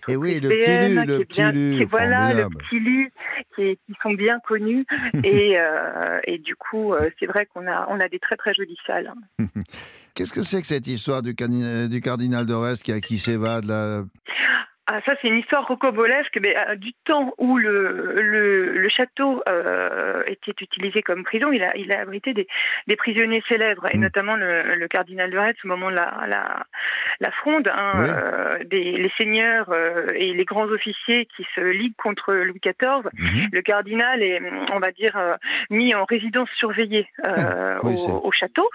[0.09, 3.13] et oui, le petit lu, le petit lu, voilà, le petit lu,
[3.55, 4.87] qui, qui, sont bien connus.
[5.25, 5.57] et,
[6.25, 9.13] et du coup, c'est vrai qu'on a, on a des très très jolies salles.
[10.15, 14.05] Qu'est-ce que c'est que cette histoire du, du cardinal Retz qui, qui s'évade là?
[14.87, 19.43] Ah, ça, c'est une histoire rocobolesque, mais euh, du temps où le, le, le château
[19.49, 22.47] euh, était utilisé comme prison, il a, il a abrité des,
[22.87, 24.01] des prisonniers célèbres, et mm.
[24.03, 26.67] notamment le, le, cardinal de Retz au moment de la, la,
[27.21, 29.73] la fronde, hein, euh, des, les seigneurs
[30.15, 33.09] et les grands officiers qui se liguent contre Louis XIV.
[33.15, 33.49] Mm-hmm.
[33.53, 34.39] Le cardinal est,
[34.71, 35.17] on va dire,
[35.71, 38.69] mis en résidence surveillée ah, au, au, château.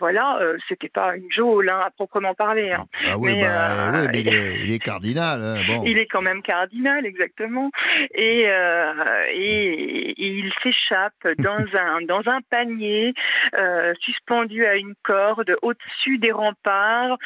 [0.00, 2.72] Voilà, c'était pas une geôle hein, à proprement parler.
[2.72, 2.86] Hein.
[3.06, 5.41] Ah oui, mais, bah, oui, mais il, est, il est cardinal.
[5.42, 7.70] Hein, il est quand même cardinal, exactement.
[8.14, 8.92] Et, euh,
[9.32, 13.14] et, il s'échappe dans un, dans un panier
[13.58, 17.16] euh, suspendu à une corde au-dessus des remparts.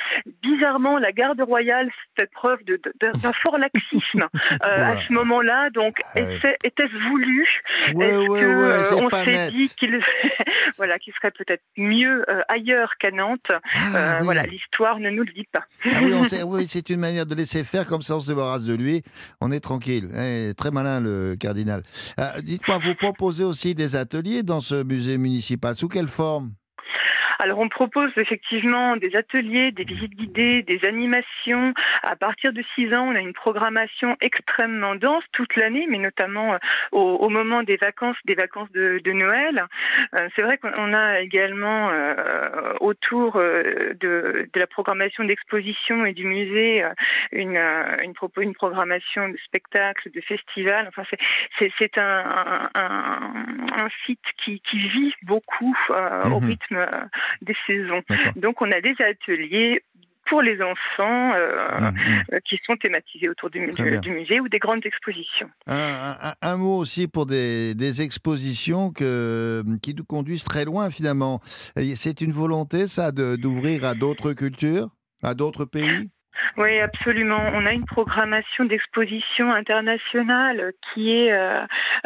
[0.43, 5.71] Bizarrement, la garde royale fait preuve d'un fort laxisme euh, à ce moment-là.
[5.71, 6.21] Donc, ah
[6.65, 7.47] était-ce voulu?
[7.87, 10.01] Est-ce qu'on s'est dit qu'il
[10.77, 13.53] voilà, qu'il serait peut-être mieux ailleurs qu'à Nantes?
[13.75, 15.65] Ah Voilà, l'histoire ne nous le dit pas.
[15.85, 16.01] Ah
[16.47, 19.03] oui, c'est une manière de laisser faire comme ça on se débarrasse de lui,
[19.41, 20.09] on est tranquille.
[20.17, 21.83] Eh, très malin le cardinal.
[22.19, 25.77] Euh, dites-moi, vous proposez aussi des ateliers dans ce musée municipal.
[25.77, 26.53] Sous quelle forme?
[27.39, 31.75] Alors on propose effectivement des ateliers, des visites guidées, des animations.
[32.03, 36.55] À partir de 6 ans, on a une programmation extrêmement dense toute l'année, mais notamment
[36.55, 36.59] euh,
[36.93, 39.65] au, moment des vacances, des vacances de, Noël.
[40.15, 46.27] Euh, c'est vrai qu'on a également euh, autour de, de, la programmation d'exposition et du
[46.27, 46.85] musée
[47.33, 47.57] une,
[48.03, 50.87] une, une programmation de spectacles, de festivals.
[50.89, 51.03] Enfin,
[51.59, 53.33] c'est un, un,
[53.73, 56.47] un, site qui, qui vit beaucoup au mhm.
[56.47, 56.87] rythme
[57.43, 58.03] des saisons.
[58.37, 59.83] Donc on a des ateliers
[60.29, 62.25] pour les enfants euh, mmh, mmh.
[62.33, 65.49] Euh, qui sont thématisés autour du, musée ou des grandes expositions.
[65.67, 71.41] Un, mot aussi pour des, expositions que, qui nous conduisent très loin finalement.
[71.77, 74.89] C'est une volonté ça d'ouvrir à d'autres cultures,
[75.23, 76.11] à d'autres pays?
[76.57, 77.41] Oui, absolument.
[77.55, 81.61] On a une programmation d'exposition internationale qui est euh,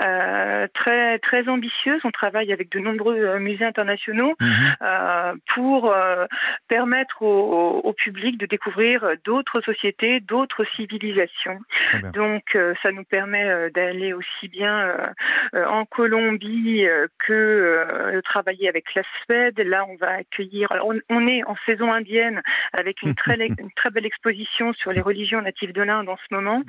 [0.04, 2.00] euh, très très ambitieuse.
[2.04, 4.74] On travaille avec de nombreux euh, musées internationaux Mhm.
[4.82, 6.26] euh, pour euh,
[6.68, 11.58] permettre au, au public de découvrir d'autres sociétés, d'autres civilisations.
[12.14, 14.94] Donc, euh, ça nous permet d'aller aussi bien
[15.54, 19.58] en Colombie euh, que euh, travailler avec la Suède.
[19.58, 20.70] Là, on va accueillir.
[20.72, 24.19] alors, on, on est en saison indienne avec une très, une très belle exposition
[24.76, 26.62] sur les religions natives de l'Inde en ce moment.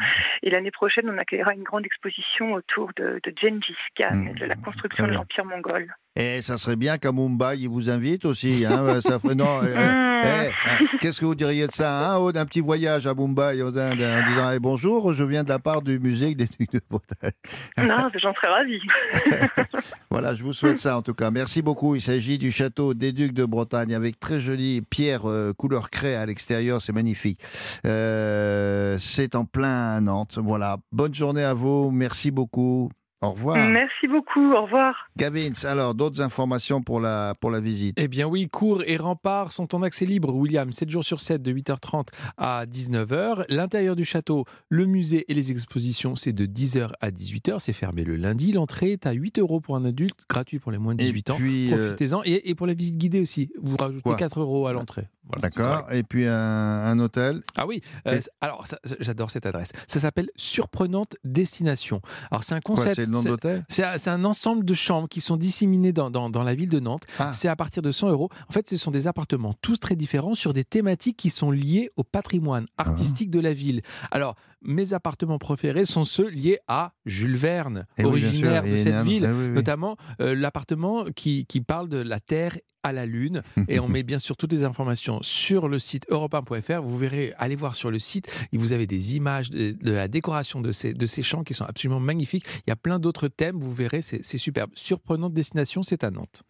[0.44, 4.34] Et l'année prochaine, on accueillera une grande exposition autour de, de Gengis Khan Mmh.
[4.36, 5.96] de la construction Très de l'Empire mongol.
[6.18, 8.66] Et ça serait bien qu'à Mumbai, ils vous invitent aussi.
[8.66, 12.36] Hein, ça ferait- non, euh, eh, hein, Qu'est-ce que vous diriez de ça hein, Aude,
[12.36, 15.60] Un petit voyage à Mumbai aux Indes, en disant eh, Bonjour, je viens de la
[15.60, 17.32] part du musée des Ducs de Bretagne.
[17.78, 18.82] Non, j'en serais ravie.
[20.12, 21.32] Voilà, je vous souhaite ça en tout cas.
[21.32, 21.96] Merci beaucoup.
[21.96, 26.16] Il s'agit du château des Ducs de Bretagne avec très jolie pierre euh, couleur craie
[26.16, 26.82] à l'extérieur.
[26.82, 27.40] C'est magnifique.
[27.86, 30.38] Euh, c'est en plein à Nantes.
[30.38, 30.78] Voilà.
[30.92, 31.90] Bonne journée à vous.
[31.92, 32.90] Merci beaucoup.
[33.22, 33.58] Au revoir.
[33.70, 34.52] Merci beaucoup.
[34.54, 34.96] Au revoir.
[35.16, 37.98] Gavin, alors d'autres informations pour la, pour la visite?
[38.00, 41.42] Eh bien oui, cours et remparts sont en accès libre, William, 7 jours sur 7,
[41.42, 42.08] de 8h30
[42.38, 43.46] à 19h.
[43.50, 47.60] L'intérieur du château, le musée et les expositions, c'est de 10h à 18h.
[47.60, 48.52] C'est fermé le lundi.
[48.54, 51.30] L'entrée est à 8 euros pour un adulte, gratuit pour les moins de Et 18
[51.30, 51.36] ans.
[51.36, 52.22] puis, euh, Profitez-en.
[52.26, 54.16] Et, et pour la visite guidée aussi, vous rajoutez Quoi?
[54.16, 55.08] 4 euros à l'entrée.
[55.28, 55.94] Voilà, D'accord.
[55.94, 57.42] Et puis un, un hôtel?
[57.56, 58.66] Ah oui, euh, Et- alors
[59.00, 59.72] j'adore cette adresse.
[59.88, 62.02] Ça s'appelle Surprenante Destination.
[62.32, 62.96] Alors c'est un concept.
[63.12, 66.70] Le nom c'est- un, ensemble de chambres qui sont disséminées dans, dans- dans la ville
[66.70, 67.04] de Nantes.
[67.20, 67.32] Ah.
[67.32, 68.30] C'est à partir de 100 euros.
[68.50, 71.90] En fait, ce sont des appartements tous très différents sur des thématiques qui sont liées
[71.98, 73.38] au patrimoine artistique Ah.
[73.38, 73.82] de la ville.
[74.12, 78.64] Alors, mes appartements préférés sont ceux liés à Jules Verne, Eh oui, bien sûr, originaire
[78.64, 79.26] de cette ville.
[79.26, 79.52] Oui, oui.
[79.52, 83.44] Notamment euh, l'appartement qui, qui parle de la Terre à la Lune.
[83.68, 86.82] Et on met bien sûr toutes les informations sur le site europe1.fr.
[86.82, 90.62] Vous verrez, allez voir sur le site, vous avez des images de, de la décoration
[90.62, 92.46] de ces, de ces champs qui sont absolument magnifiques.
[92.66, 94.72] Il y a plein d'autres thèmes, vous verrez, c'est c'est superbe.
[94.76, 96.44] Surprenante destination, c'est à Nantes.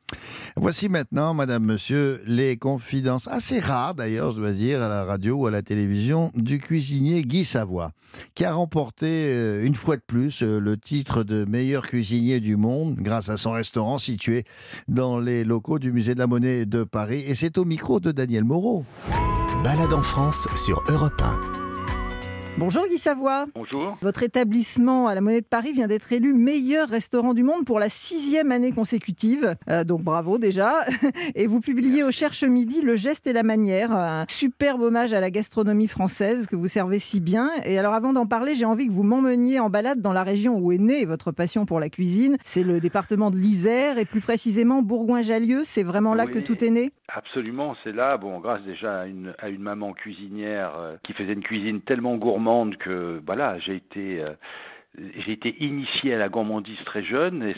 [0.56, 5.38] Voici maintenant, Madame, Monsieur, les confidences, assez rares d'ailleurs, je dois dire, à la radio
[5.38, 7.94] ou à la télévision, du cuisinier Guy Savoie,
[8.36, 12.58] qui a remporté euh, une fois de plus euh, le titre de meilleur cuisinier du
[12.58, 14.44] monde grâce à son restaurant situé
[14.88, 17.24] dans les locaux du Musée de la Monnaie de Paris.
[17.26, 18.86] Et c'est au micro de Daniel Moreau.
[19.64, 21.71] Balade en France sur Europe 1.
[22.58, 23.46] Bonjour Guy Savoie.
[23.56, 23.98] Bonjour.
[24.02, 27.80] Votre établissement à la Monnaie de Paris vient d'être élu meilleur restaurant du monde pour
[27.80, 29.56] la sixième année consécutive.
[29.70, 30.82] Euh, donc bravo déjà.
[31.36, 35.20] Et vous publiez au Cherche Midi Le geste et la manière, un superbe hommage à
[35.22, 37.50] la gastronomie française que vous servez si bien.
[37.66, 40.58] Et alors avant d'en parler, j'ai envie que vous m'emmeniez en balade dans la région
[40.60, 42.38] où est née votre passion pour la cuisine.
[42.44, 45.62] C'est le département de l'Isère et plus précisément Bourgoin-Jallieu.
[45.64, 46.32] C'est vraiment là Oui.
[46.34, 46.92] que tout est né?
[47.14, 51.34] Absolument, c'est là, bon, grâce déjà à une, à une maman cuisinière euh, qui faisait
[51.34, 54.34] une cuisine tellement gourmande que, voilà, j'ai été, euh,
[54.98, 57.56] j'ai été initié à la gourmandise très jeune et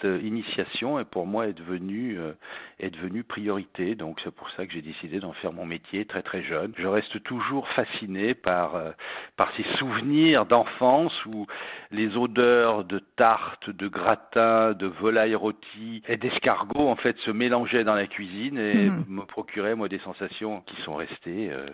[0.00, 2.32] cette euh, initiation est pour moi est devenue, euh,
[2.78, 3.94] est devenue priorité.
[3.94, 6.72] Donc c'est pour ça que j'ai décidé d'en faire mon métier très très jeune.
[6.76, 8.90] Je reste toujours fasciné par, euh,
[9.36, 11.46] par ces souvenirs d'enfance où
[11.90, 17.84] les odeurs de tartes, de gratins, de volailles rôties et d'escargots en fait se mélangeaient
[17.84, 19.04] dans la cuisine et Mhm.
[19.08, 21.66] me procuraient moi des sensations qui sont restées euh,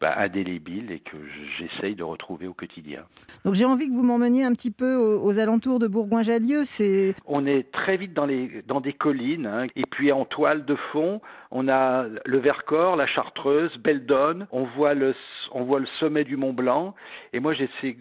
[0.00, 1.16] bah, indélébiles et que
[1.58, 3.02] j'essaye de retrouver au quotidien.
[3.44, 6.64] Donc j'ai envie que vous m'emmeniez un petit peu aux, aux alentours de Bourgoin-Jallieu.
[6.64, 10.64] C'est On est très vite dans, les, dans des collines hein, et puis en toile
[10.64, 15.14] de fond on a le Vercors, la Chartreuse, Beldonne, on voit le,
[15.52, 16.94] on voit le sommet du Mont Blanc.
[17.32, 17.96] Et moi j'ai ces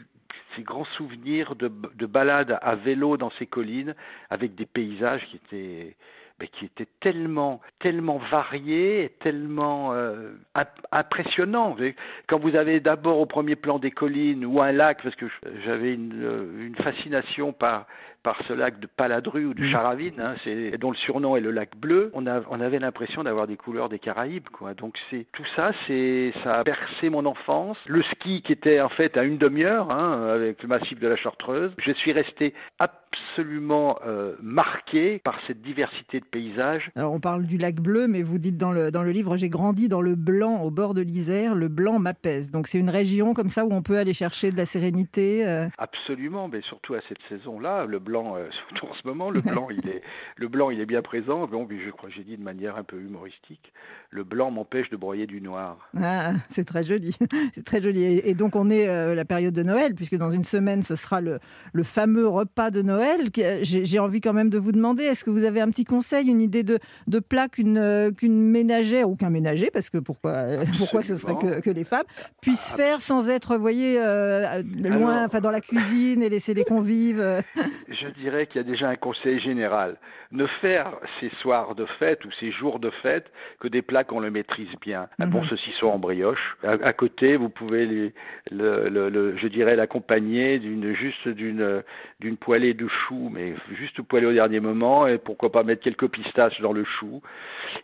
[0.56, 3.96] ces grands souvenirs de, de balades à vélo dans ces collines
[4.30, 5.96] avec des paysages qui étaient
[6.44, 11.72] ben, qui étaient tellement tellement variés et tellement euh, imp- impressionnants.
[11.72, 11.96] Vous savez,
[12.28, 15.26] Quand vous avez d'abord au premier plan des collines ou un lac, parce que
[15.66, 17.86] j'avais une, euh, une fascination par
[18.24, 21.52] par ce lac de Paladru ou de Charavine, hein, c'est, dont le surnom est le
[21.52, 24.48] lac bleu, on, a, on avait l'impression d'avoir des couleurs des Caraïbes.
[24.48, 24.74] Quoi.
[24.76, 27.78] Donc c'est tout ça, c'est ça a bercé mon enfance.
[27.86, 31.18] Le ski qui était en fait à une demi-heure hein, avec le massif de la
[31.18, 31.74] Chartreuse.
[31.80, 36.90] Je suis resté absolument euh, marqué par cette diversité de paysages.
[36.96, 39.50] Alors on parle du lac bleu, mais vous dites dans le, dans le livre, j'ai
[39.50, 42.50] grandi dans le blanc au bord de l'Isère, le blanc m'apaise.
[42.50, 45.48] Donc c'est une région comme ça où on peut aller chercher de la sérénité.
[45.48, 45.68] euh.
[45.78, 49.68] Absolument, mais surtout à cette saison-là, le blanc euh, surtout en ce moment, le blanc,
[49.70, 50.02] il est,
[50.38, 51.48] le blanc, il est bien présent.
[51.48, 53.72] Bon, je crois que j'ai dit de manière un peu humoristique,
[54.10, 55.90] le blanc m'empêche de broyer du noir.
[56.02, 57.16] Ah, c'est très joli,
[57.54, 58.04] c'est très joli.
[58.04, 60.96] Et, et donc on est euh, la période de Noël, puisque dans une semaine ce
[60.96, 61.40] sera le,
[61.74, 63.30] le fameux repas de Noël.
[63.62, 66.42] J'ai envie quand même de vous demander, est-ce que vous avez un petit conseil, une
[66.42, 70.66] idée de, de plat qu'une euh, qu'une ménagère ou qu'un ménager, parce que pourquoi, euh,
[70.78, 72.06] pourquoi ce serait que, que les femmes
[72.42, 76.64] puissent faire sans être, vous voyez, euh, loin, enfin dans la cuisine et laisser les
[76.64, 77.44] convives.
[77.90, 79.98] Je dirais qu'il y a déjà un conseil général.
[80.34, 80.88] Ne faire
[81.20, 84.68] ces soirs de fête ou ces jours de fête que des plats qu'on le maîtrise
[84.82, 85.08] bien.
[85.20, 85.48] Un bon Mhm.
[85.50, 86.58] saucisson en brioche.
[86.64, 88.14] À, à côté, vous pouvez, les-
[88.50, 91.84] le, le- le- je dirais, l'accompagner d'une juste d'une
[92.20, 95.06] d'une poêlée de choux, mais juste poêlée au dernier moment.
[95.06, 97.22] Et pourquoi pas mettre quelques pistaches dans le chou.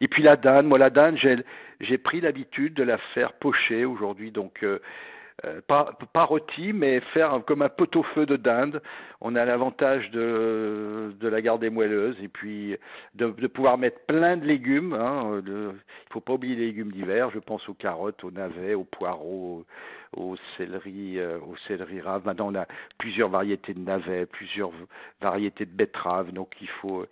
[0.02, 0.66] Et puis la dinde.
[0.66, 1.36] Moi, la dinde, j'ai
[1.82, 4.32] j'ai pris l'habitude de la faire pocher aujourd'hui.
[4.32, 4.80] Donc euh,
[5.46, 8.82] euh, pas, pas rôti, mais faire comme un pot-au-feu de dinde.
[9.22, 12.78] On a l'avantage de, de la garder moelleuse et puis
[13.16, 14.94] de, de pouvoir mettre plein de légumes.
[14.94, 15.74] Hein, il
[16.12, 17.30] faut pas oublier les légumes d'hiver.
[17.32, 19.66] Je pense aux carottes, aux navets, aux poireaux,
[20.16, 22.26] aux céleri, euh, aux céleri raves.
[22.26, 22.66] Maintenant, on a
[22.98, 24.72] plusieurs variétés de navets, plusieurs
[25.22, 26.32] variétés de betteraves.
[26.32, 27.06] Donc, il faut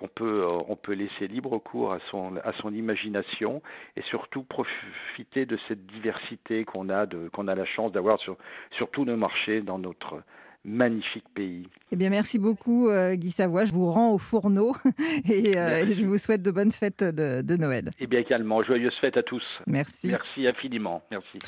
[0.00, 3.62] on peut, euh, on peut laisser libre cours à son, à son imagination
[3.96, 8.36] et surtout profiter de cette diversité qu'on a, qu'on a la chance d'avoir sur,
[8.72, 10.22] sur tous nos marchés dans notre
[10.68, 11.66] magnifique pays.
[11.90, 13.64] Eh bien, merci beaucoup, euh, Guy Savoie.
[13.64, 14.74] Je vous rends au fourneau
[15.28, 17.90] et, euh, et je vous souhaite de bonnes fêtes de, de Noël.
[17.98, 19.42] Et bien également, joyeuses fêtes à tous.
[19.66, 20.08] Merci.
[20.08, 21.02] Merci infiniment.
[21.10, 21.38] Merci.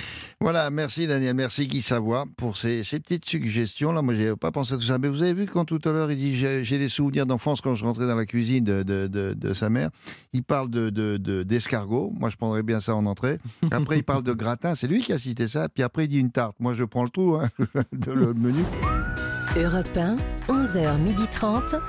[0.41, 3.93] Voilà, merci Daniel, merci Guy Savoie pour ces, ces petites suggestions.
[3.93, 4.99] Là, moi, j'ai pas pensé à tout ça.
[4.99, 7.75] Mais vous avez vu quand tout à l'heure, il dit j'ai des souvenirs d'enfance quand
[7.75, 9.91] je rentrais dans la cuisine de, de, de- de sa mère.
[10.33, 12.12] Il parle de de- de- d'escargot.
[12.18, 13.39] moi, je prendrais bien ça en entrée.
[13.71, 14.75] Après, il parle de gratin.
[14.75, 15.68] C'est lui qui a cité ça.
[15.68, 16.57] Puis après, il dit une tarte.
[16.61, 17.49] Moi, je prends le tout, hein,
[17.93, 18.62] de le menu.
[19.57, 20.17] Europe 1,
[20.49, 21.81] 11h30.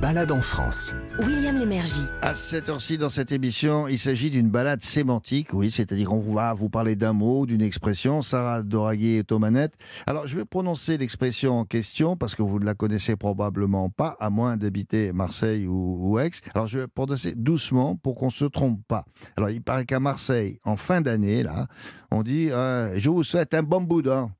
[0.00, 0.94] Balade en France.
[1.18, 2.06] William Lémergie.
[2.22, 6.54] À cette heure-ci, dans cette émission, il s'agit d'une balade sémantique, oui, c'est-à-dire qu'on va
[6.54, 8.22] vous parler d'un mot, d'une expression.
[8.22, 9.74] Sarah Doraguet est aux manettes.
[10.06, 14.16] Alors, je vais prononcer l'expression en question parce que vous ne la connaissez probablement pas,
[14.20, 16.30] à moins d'habiter Marseille ou, ou Aix.
[16.54, 19.04] Alors, je vais prononcer doucement pour qu'on se trompe pas.
[19.36, 21.66] Alors, il paraît qu'à Marseille, en fin d'année, là,
[22.10, 24.30] on dit euh, Je vous souhaite un bon boudin.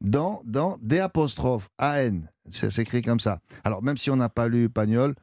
[0.00, 2.28] Dans, dans D apostrophe, A-N.
[2.48, 3.40] Ça s'écrit comme ça.
[3.64, 5.14] Alors, même si on n'a pas lu Pagnol,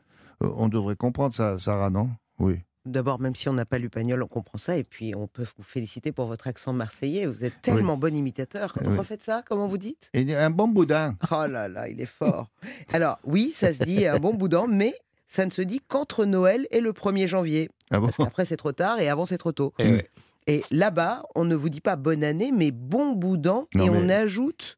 [0.43, 2.09] euh, on devrait comprendre ça, Sarah, non?
[2.39, 2.59] Oui.
[2.85, 4.77] D'abord, même si on n'a pas lu Pagnol, on comprend ça.
[4.77, 7.25] Et puis, on peut vous féliciter pour votre accent marseillais.
[7.25, 8.77] Vous êtes tellement bon imitateur.
[8.79, 8.95] Oui.
[8.95, 10.09] Refaites ça, comment vous dites?
[10.13, 11.15] Et un bon boudin.
[11.31, 12.49] Oh là là, il est fort.
[12.93, 14.93] Alors, oui, ça se dit un bon boudin, mais
[15.27, 17.69] ça ne se dit qu'entre Noël et le 1er janvier.
[17.91, 18.05] Ah bon?
[18.05, 19.73] Parce qu'après, c'est trop tard et avant, c'est trop tôt.
[19.79, 20.09] Eh ouais.
[20.47, 23.67] Et là-bas, on ne vous dit pas bonne année, mais bon boudin.
[23.75, 24.77] Non, et mais- on ajoute,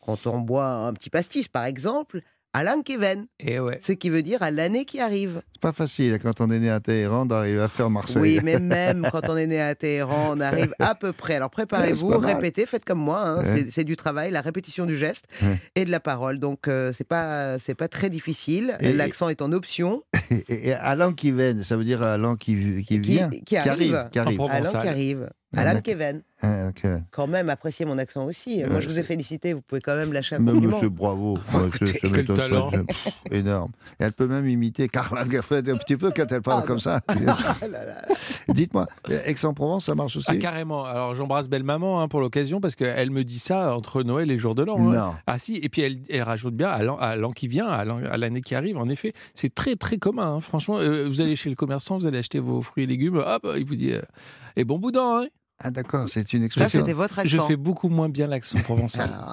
[0.00, 2.22] quand on boit un petit pastis, par exemple,
[2.54, 3.26] Alain Keven.
[3.40, 3.78] Et ouais.
[3.80, 5.40] Ce qui veut dire à l'année qui arrive.
[5.54, 8.20] C'est pas facile quand on est né à Téhéran d'arriver à faire Marseille.
[8.20, 11.36] Oui, mais même quand on est né à Téhéran, on arrive à peu près.
[11.36, 13.20] Alors préparez-vous, répétez, faites comme moi.
[13.20, 13.42] hein.
[13.42, 13.66] Ouais.
[13.70, 15.58] C'est- du travail, la répétition du geste Ouais.
[15.76, 16.38] et de la parole.
[16.38, 18.76] Donc euh, c'est pas c'est pas très difficile.
[18.80, 20.02] L'accent est en option.
[20.48, 23.28] Et, et Alain qui vient, ça veut dire Alain qui, qui vient.
[23.44, 24.08] qui arrive.
[24.12, 24.40] Qui arrive.
[24.40, 25.28] Qui arrive.
[25.54, 25.82] Ah, d'accord.
[25.82, 26.22] Keven.
[26.44, 26.70] Ah.
[27.12, 28.62] Quand même, appréciez mon accent aussi.
[28.62, 29.52] Ouais, Moi, je vous ai félicité.
[29.52, 30.76] Vous pouvez quand même lâcher un Même compliment.
[30.76, 31.38] monsieur, bravo.
[31.54, 32.70] Oh, écoutez, quel talent.
[33.30, 33.70] Énorme.
[34.00, 36.80] Et elle peut même imiter Carla Gaffred un petit peu quand elle parle Ah, comme
[36.80, 37.00] ça.
[38.48, 38.86] Dites-moi,
[39.26, 40.26] Aix-en-Provence, ça marche aussi?
[40.28, 40.84] Ah, carrément.
[40.84, 44.34] Alors j'embrasse belle maman hein, pour l'occasion parce qu'elle me dit ça entre Noël et
[44.34, 44.92] le jour de l'an.
[44.92, 45.14] hein.
[45.26, 47.84] Ah si, et puis elle, elle rajoute bien à l'an- à l'an qui vient, à
[47.84, 48.76] l'an- à l'année qui arrive.
[48.78, 50.34] En effet, c'est très très commun.
[50.36, 50.40] hein.
[50.40, 53.46] Franchement, euh, vous allez chez le commerçant, vous allez acheter vos fruits et légumes, hop,
[53.56, 54.02] il vous dit euh,
[54.56, 55.22] et bon boudin.
[55.22, 55.26] hein.
[55.64, 56.80] Ah d'accord, c'est une Ça, expression.
[56.80, 57.46] c'était votre Je accent.
[57.48, 59.32] fais beaucoup moins bien l'accent provençal, Ah,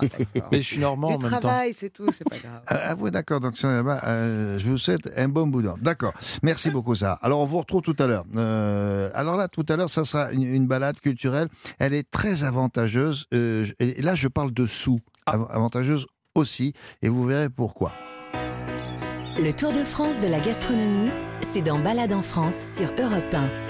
[0.52, 1.40] mais je suis normand Du en même temps.
[1.48, 2.06] travail, c'est tout.
[2.12, 2.62] C'est pas grave.
[2.68, 3.40] Ah, ah oui, d'accord.
[3.40, 5.76] Donc, ça, euh, je vous souhaite un bon boudin.
[5.82, 6.14] D'accord.
[6.44, 7.14] Merci beaucoup, ça.
[7.22, 8.26] Alors, on vous retrouve tout à l'heure.
[8.36, 11.48] Euh, alors là, tout à l'heure, ça sera une, une balade culturelle.
[11.80, 13.26] Elle est très avantageuse.
[13.34, 15.00] Euh, je- et là, je parle de sous.
[15.26, 16.06] Av- Avantageuse
[16.36, 16.74] aussi.
[17.02, 17.92] Et vous verrez pourquoi.
[18.34, 21.12] Le Tour de France de la gastronomie,
[21.42, 23.69] c'est dans Balade en France sur Europe 1.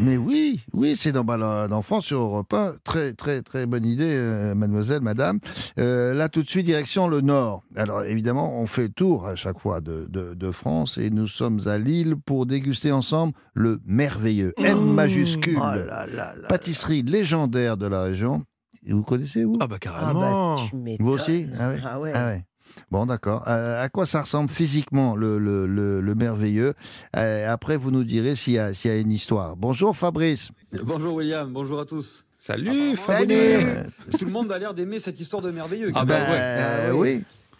[0.00, 2.74] Mais oui, oui, c'est dans Balade d'enfant sur Europe 1.
[2.82, 5.38] Très, très, très bonne idée, euh, mademoiselle, madame.
[5.78, 7.62] Euh, là, tout de suite, direction le nord.
[7.76, 11.28] Alors, évidemment, on fait le tour à chaque fois de, de- de France et nous
[11.28, 15.58] sommes à Lille pour déguster ensemble le merveilleux M majuscule.
[15.58, 16.48] Oh là là là.
[16.48, 18.42] Pâtisserie légendaire de la région.
[18.86, 19.56] Vous connaissez, vous?
[19.60, 20.56] Ah bah Ah carrément.
[20.56, 21.06] bah, tu m'étonnes.
[21.06, 21.46] Vous aussi?
[21.58, 21.78] Ah ouais.
[21.84, 22.12] Ah ouais.
[22.14, 22.44] Ah ouais.
[22.94, 23.42] Bon, d'accord.
[23.48, 26.74] Euh, à quoi ça ressemble physiquement, le, le, le- le merveilleux?
[27.16, 29.56] Euh, Après, vous nous direz s'il y, a- s'il y a une histoire.
[29.56, 30.50] Bonjour, Fabrice.
[30.80, 32.24] Bonjour William, bonjour à tous.
[32.38, 32.94] Salut.
[32.96, 33.30] Fabrice.
[33.32, 33.82] Euh,
[34.16, 35.90] Tout le monde a l'air d'aimer cette histoire de merveilleux.
[35.92, 36.30] Ah bah même.
[36.30, 36.36] ouais.
[36.38, 37.13] euh, Ah oui.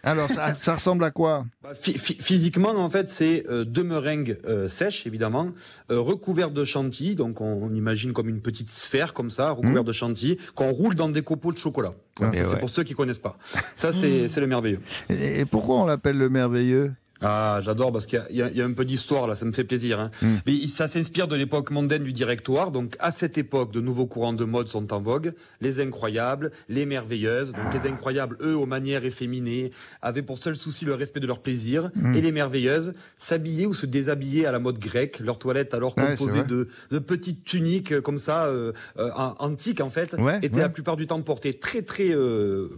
[0.05, 3.83] Alors, ça, ça ressemble à quoi Bah, phy- phy- Physiquement, en fait, c'est euh, deux
[3.85, 5.51] meringues euh, sèches, évidemment,
[5.91, 7.15] euh, recouvertes de chantilly.
[7.15, 10.95] Donc, on, on imagine comme une petite sphère, comme ça, recouverte de chantilly, qu'on roule
[10.95, 11.93] dans des copeaux de chocolat.
[12.21, 12.59] Ah, c'est ouais.
[12.61, 13.37] pour ceux qui connaissent pas.
[13.75, 14.81] Ça, c'est c'est le merveilleux.
[15.11, 16.93] et, et pourquoi on l'appelle le merveilleux?
[17.23, 20.01] Ah, j'adore parce qu'il y y, a- un peu d'histoire là, ça me fait plaisir.
[20.01, 20.11] Hein.
[20.21, 20.27] Mm.
[20.47, 22.71] Mais ça s'inspire de l'époque mondaine du directoire.
[22.71, 25.33] Donc, à cette époque, de nouveaux courants de mode sont en vogue.
[25.61, 27.53] Les incroyables, les merveilleuses.
[27.53, 29.71] Donc, les incroyables, eux, aux manières efféminées,
[30.03, 31.91] avaient pour seul souci le respect de leur plaisir.
[31.95, 32.15] Mm.
[32.15, 35.21] Et les merveilleuses s'habillaient ou se déshabillaient à la mode grecque.
[35.21, 39.35] Leur toilette, alors Ouais, composée de, de petites tuniques euh, comme ça, euh, euh, an-
[39.39, 40.62] antiques en fait, Ouais, étaient ouais.
[40.62, 42.17] la plupart du temps portées très très euh,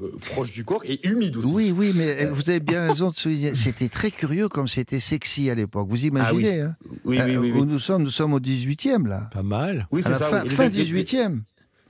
[0.03, 1.51] euh, proches du corps et humides aussi.
[1.53, 3.55] Oui, oui, mais vous avez bien raison de souligner.
[3.55, 5.89] C'était très curieux comme c'était sexy à l'époque.
[5.89, 7.53] Vous imaginez hein Ah Oui, oui, Euh, oui.
[7.53, 7.67] où oui.
[7.67, 9.29] nous sommes, nous sommes au 18e là.
[9.33, 9.87] Pas mal.
[9.91, 10.27] Oui, c'est ça.
[10.27, 10.49] fin, oui.
[10.51, 11.43] Fin les- 18e.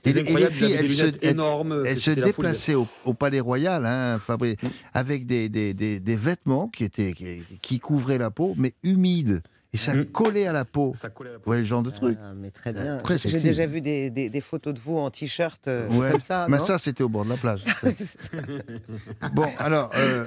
[0.05, 1.83] Les Et et les filles, elles se, énormes.
[1.85, 4.55] elles se déplaçaient au, au Palais Royal, hein, Fabri,
[4.93, 9.41] avec des, des, des, des vêtements qui, étaient, qui, qui couvraient la peau, mais humides.
[9.73, 10.05] Et ça Mm.
[10.05, 10.93] collait à la peau.
[10.99, 12.99] Ça collait à la Vous voyez le genre de truc Ah, mais très bien.
[13.25, 16.11] J'ai déjà vu des, des- des photos de vous en t-shirt euh, Ouais.
[16.11, 16.45] comme ça.
[16.49, 17.63] Mais non ça, c'était au bord de la plage.
[19.33, 20.25] bon, alors, euh,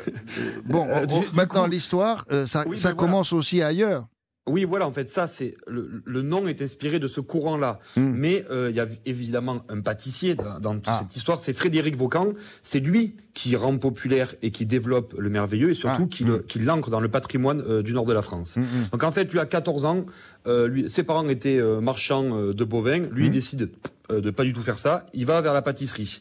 [0.64, 2.96] bon, Euh, on- du- on- du maintenant, l'histoire, euh, ça, Oui, ça voilà.
[2.96, 4.06] commence aussi ailleurs.
[4.46, 7.78] Oui, voilà, en fait, ça, c'est le, le nom est inspiré de ce courant-là.
[7.96, 8.00] Mm.
[8.00, 10.98] Mais euh, il y a évidemment un pâtissier dans, dans toute Ah.
[11.02, 12.32] cette histoire, c'est Frédéric Vaucan.
[12.62, 16.10] C'est lui qui rend populaire et qui développe le merveilleux et surtout Ah.
[16.10, 18.56] qui le- qui l'ancre dans le patrimoine euh, du nord de la France.
[18.56, 18.64] Mm, mm.
[18.92, 20.06] Donc en fait, lui à 14 ans,
[20.46, 23.08] euh, lui, ses parents étaient euh, marchands de bovins.
[23.12, 23.70] Lui, il décide
[24.08, 25.06] de pas du tout faire ça.
[25.12, 26.20] Il va vers la pâtisserie.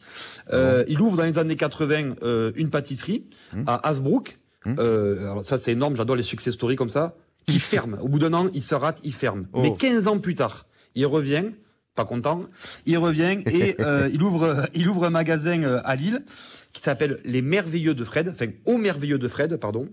[0.53, 3.23] Euh, Il ouvre dans les années 80 euh, une pâtisserie
[3.65, 4.37] à Hasbrook.
[4.65, 5.95] Alors ça, c'est énorme.
[5.95, 7.15] J'adore les success stories comme ça.
[7.51, 7.97] Qui ferme.
[8.01, 9.47] Au bout d'un an, il se rate, il ferme.
[9.53, 9.61] Oh.
[9.61, 11.45] Mais 15 ans plus tard, il revient.
[11.95, 12.43] Pas content.
[12.85, 16.23] Il revient et euh, il ouvre, il ouvre un magasin euh, à Lille
[16.71, 19.89] qui s'appelle Les Merveilleux de Fred, enfin Au Merveilleux de Fred, pardon,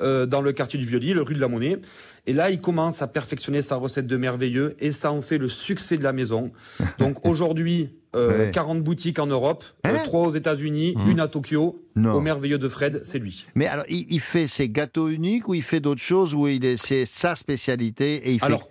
[0.00, 1.78] euh, dans le quartier du Vieux-Lille, rue de la Monnaie.
[2.26, 5.48] Et là, il commence à perfectionner sa recette de merveilleux et ça en fait le
[5.48, 6.52] succès de la maison.
[6.98, 8.50] Donc aujourd'hui, euh, Ouais.
[8.52, 11.10] 40 boutiques en Europe, Hein 3 aux États-Unis, Mmh.
[11.10, 11.82] une à Tokyo.
[11.96, 12.14] Non.
[12.14, 13.46] Au Merveilleux de Fred, c'est lui.
[13.54, 16.64] Mais alors, il, il fait ses gâteaux uniques ou il fait d'autres choses ou il
[16.64, 18.46] est, c'est sa spécialité et il fait.
[18.46, 18.68] Alors,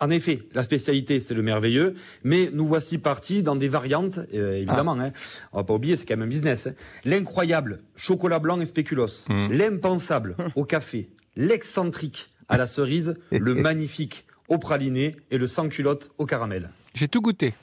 [0.00, 4.56] En effet, la spécialité, c'est le merveilleux, mais nous voici partis dans des variantes, euh,
[4.56, 4.98] évidemment.
[4.98, 5.12] Hein.
[5.52, 6.66] On va pas oublier, c'est quand même un business.
[6.66, 6.74] hein.
[7.04, 9.26] L'incroyable, chocolat blanc et spéculoos.
[9.28, 9.52] Mm.
[9.52, 11.08] L'impensable, au café.
[11.36, 13.14] L'excentrique, à la cerise.
[13.30, 15.14] le magnifique, au praliné.
[15.30, 16.70] Et le sans-culotte, au caramel.
[16.94, 17.54] J'ai tout goûté.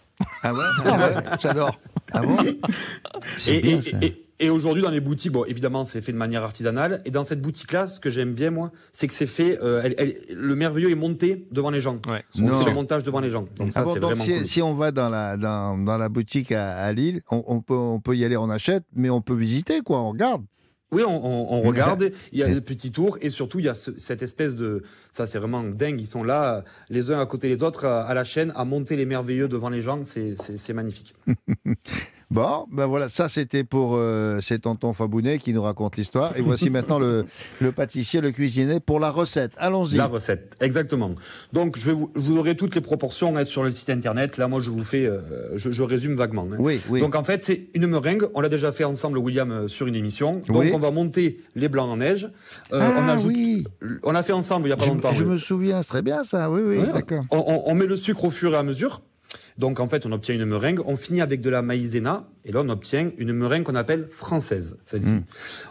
[0.43, 1.79] Ah ouais, ah ouais J'adore.
[2.11, 2.35] Ah bon
[3.47, 3.97] Et, bien, et- ça.
[4.01, 7.01] et- et aujourd'hui, dans les boutiques, bon, évidemment, c'est fait de manière artisanale.
[7.03, 9.59] Et dans cette boutique-là, ce que j'aime bien, moi, c'est que c'est fait.
[9.61, 11.97] euh, elle- elle- le merveilleux est monté devant les gens.
[12.07, 12.23] Ouais.
[12.41, 13.45] On fait le montage devant les gens.
[13.57, 14.45] Donc ça, Ah bon, c'est donc vraiment si, cool.
[14.45, 17.73] si on va dans la, dans, dans la boutique à, à Lille, on, on peut,
[17.75, 20.43] on peut y aller, on achète, mais on peut visiter, quoi, on regarde.
[20.91, 23.69] Oui, on, on- on regarde, il y a le petit tour et surtout il y
[23.69, 24.81] a ce- cette espèce de...
[25.13, 28.13] Ça c'est vraiment dingue, ils sont là les uns à côté des autres à, à
[28.13, 31.13] la chaîne à monter les merveilleux devant les gens, c'est magnifique.
[32.31, 36.37] Bon, ben voilà, ça c'était pour euh, ces tontons Fabounet qui nous racontent l'histoire.
[36.37, 37.25] Et voici maintenant le,
[37.59, 39.51] le pâtissier, le cuisinier pour la recette.
[39.57, 39.95] Allons-y.
[39.95, 41.15] La recette, exactement.
[41.53, 44.47] Donc je vais vous, vous aurez toutes les proportions hein, sur le site internet, là
[44.47, 45.21] moi je vous fais, euh,
[45.55, 46.47] je, je résume vaguement.
[46.51, 46.57] hein.
[46.59, 46.99] Oui, oui.
[47.01, 49.95] Donc en fait c'est une meringue, on l'a déjà fait ensemble William euh, sur une
[49.95, 50.41] émission.
[50.47, 50.71] Donc Oui.
[50.71, 52.29] on va monter les blancs en neige.
[52.73, 53.63] Euh, ah on ajoute, oui,
[54.03, 55.11] on l'a fait ensemble il y a pas je, longtemps.
[55.11, 56.51] je me souviens, c'est très bien ça.
[56.51, 56.93] Oui, oui, Ouais.
[56.93, 57.23] d'accord.
[57.31, 59.01] On, on- on met le sucre au fur et à mesure.
[59.59, 60.79] Donc en fait, on obtient une meringue.
[60.85, 62.25] On finit avec de la maïzena.
[62.45, 65.15] Et là, on obtient une meringue qu'on appelle française, celle-ci.
[65.15, 65.23] Mm.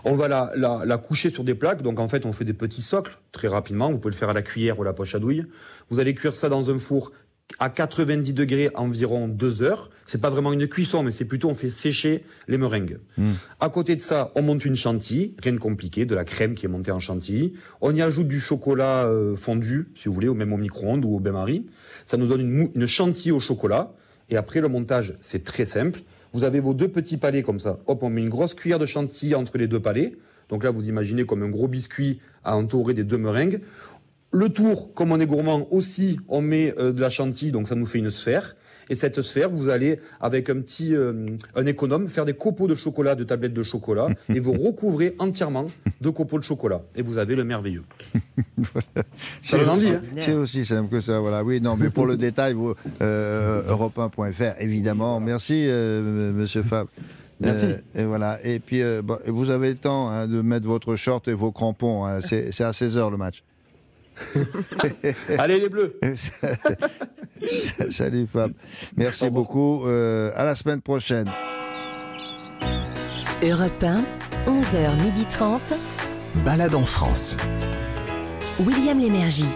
[0.05, 1.81] On va la, la, la coucher sur des plaques.
[1.81, 3.91] Donc en fait, on fait des petits socles très rapidement.
[3.91, 5.47] Vous pouvez le faire à la cuillère ou à la poche à douille.
[5.89, 7.13] Vous allez cuire ça dans un four
[7.59, 9.91] à 90 degrés environ deux heures.
[10.07, 12.99] C'est pas vraiment une cuisson, mais c'est plutôt on fait sécher les meringues.
[13.17, 13.31] Mm.
[13.61, 16.67] À côté de ça, on monte une chantilly, rien de compliqué, de la crème qui
[16.67, 17.55] est montée en chantilly.
[17.81, 21.17] On y ajoute du chocolat euh, fondu, si vous voulez, ou même au micro-ondes ou
[21.17, 21.67] au bain-marie.
[22.07, 23.93] Ça nous donne une, une chantilly au chocolat.
[24.31, 26.01] Et après, le montage, c'est très simple.
[26.33, 27.79] Vous avez vos deux petits palets comme ça.
[27.87, 30.13] Hop, on met une grosse cuillère de chantilly entre les deux palets.
[30.49, 33.61] Donc là, vous imaginez comme un gros biscuit à entourer des deux meringues.
[34.31, 37.75] Le tour, comme on est gourmand aussi, on met euh, de la chantilly, donc ça
[37.75, 38.57] nous fait une sphère.
[38.91, 42.75] Et cette sphère, vous allez, avec un petit, euh, un économe, faire des copeaux de
[42.75, 45.67] chocolat, de tablettes de chocolat, et vous recouvrez entièrement
[46.01, 46.83] de copeaux de chocolat.
[46.95, 47.85] Et vous avez le merveilleux.
[49.43, 50.03] C'est donne envie, aussi, hein.
[50.19, 51.21] c'est aussi simple que ça.
[51.21, 51.43] Voilà.
[51.45, 55.21] Oui, non, mais pour le détail, vous, euh, europe1.fr, évidemment.
[55.21, 56.87] Merci, euh, monsieur Fab.
[57.41, 57.67] Merci.
[57.67, 58.39] Euh, et voilà.
[58.45, 61.53] Et puis, euh, bon, vous avez le temps hein, de mettre votre short et vos
[61.53, 62.05] crampons.
[62.05, 62.21] hein.
[62.21, 63.43] C'est c'est à 16h le match.
[65.39, 65.99] Allez les bleus
[67.91, 68.53] Salut Fab.
[68.97, 69.87] Merci beaucoup.
[69.87, 71.31] Euh, à la semaine prochaine.
[73.43, 74.05] Europe 1,
[74.47, 75.75] 11h30.
[76.45, 77.37] Balade en France.
[78.61, 79.47] William Lémergie.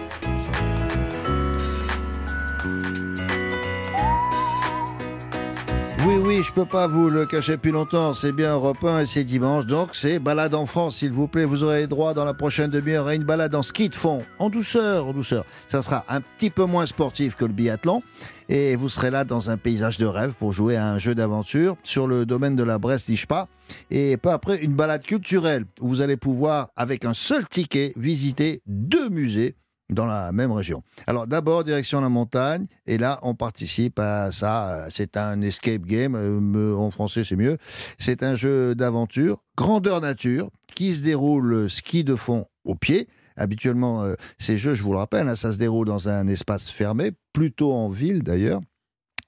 [6.05, 8.13] Oui, oui, je peux pas vous le cacher plus longtemps.
[8.13, 9.65] C'est bien Europe 1 et c'est dimanche.
[9.65, 11.45] Donc, c'est balade en France, s'il vous plaît.
[11.45, 14.21] Vous aurez droit dans la prochaine demi-heure à une balade en ski de fond.
[14.37, 15.45] En douceur, en douceur.
[15.69, 18.03] Ça sera un petit peu moins sportif que le biathlon.
[18.49, 21.77] Et vous serez là dans un paysage de rêve pour jouer à un jeu d'aventure
[21.83, 23.47] sur le domaine de la Brest-Lichpa.
[23.89, 28.61] Et peu après, une balade culturelle où vous allez pouvoir, avec un seul ticket, visiter
[28.67, 29.55] deux musées
[29.93, 30.83] dans la même région.
[31.07, 34.85] Alors d'abord, direction la montagne, et là, on participe à ça.
[34.89, 37.57] C'est un escape game, euh, en français c'est mieux.
[37.97, 43.07] C'est un jeu d'aventure, grandeur nature, qui se déroule ski de fond au pied.
[43.35, 46.69] Habituellement, euh, ces jeux, je vous le rappelle, hein, ça se déroule dans un espace
[46.69, 48.61] fermé, plutôt en ville d'ailleurs.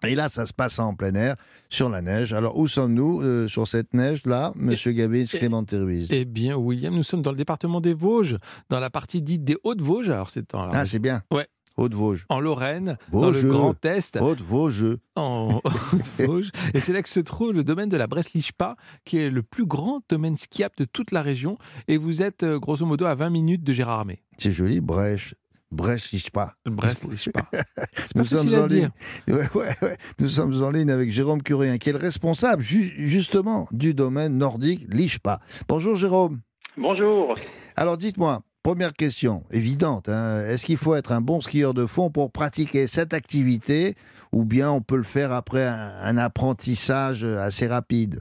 [0.06, 1.36] Et là, ça se passe en plein air,
[1.70, 2.34] sur la neige.
[2.34, 7.22] Alors, où sommes-nous euh, sur cette neige-là, Monsieur Gavin Clément-Terruise Eh bien, William, nous sommes
[7.22, 8.38] dans le département des Vosges,
[8.70, 10.10] dans la partie dite des Hautes-Vosges.
[10.10, 11.22] Alors, c'est en, Ah, c'est bien.
[11.32, 11.48] Ouais.
[11.78, 12.26] Haute-Vosges.
[12.30, 13.41] en Lorraine, dans le.
[13.41, 14.16] Grand Est.
[14.18, 14.98] Haute-Vosges.
[15.16, 16.52] en Haute-Vosges.
[16.74, 19.66] Et c'est là que se trouve le domaine de la Brest-Lichpa, qui est le plus
[19.66, 21.58] grand domaine skiable de toute la région.
[21.89, 24.22] Et vous êtes euh, grosso modo à 20 minutes de Gérard Armé.
[24.38, 25.36] C'est joli, Brèche.
[25.72, 26.53] Brest-Lichpa.
[26.66, 27.41] Brest-Lichpa.
[27.95, 28.89] C'est pas Nous sommes en ligne.
[29.28, 29.97] Ouais, ouais, ouais.
[30.20, 34.38] Nous sommes en ligne avec Jérôme Curien, qui est le responsable ju- justement du domaine
[34.38, 35.39] nordique Lichpa.
[35.68, 36.39] Bonjour Jérôme.
[36.78, 37.36] Bonjour.
[37.76, 42.09] Alors dites-moi, première question, évidente, hein, est-ce qu'il faut être un bon skieur de fond
[42.09, 43.95] pour pratiquer cette activité
[44.32, 48.20] ou bien on peut le faire après un, un apprentissage assez rapide?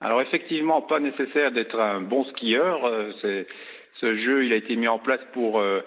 [0.00, 2.84] Alors effectivement, pas nécessaire d'être un bon skieur.
[2.84, 3.12] euh,
[4.00, 5.80] ce jeu, il a été mis en place pour euh,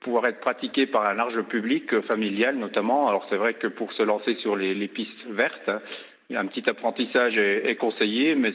[0.00, 3.08] pouvoir être pratiqué par un large public euh, familial notamment.
[3.08, 5.70] Alors c'est vrai que pour se lancer sur les, les pistes vertes,
[6.30, 8.52] un petit apprentissage est, est conseillé, mais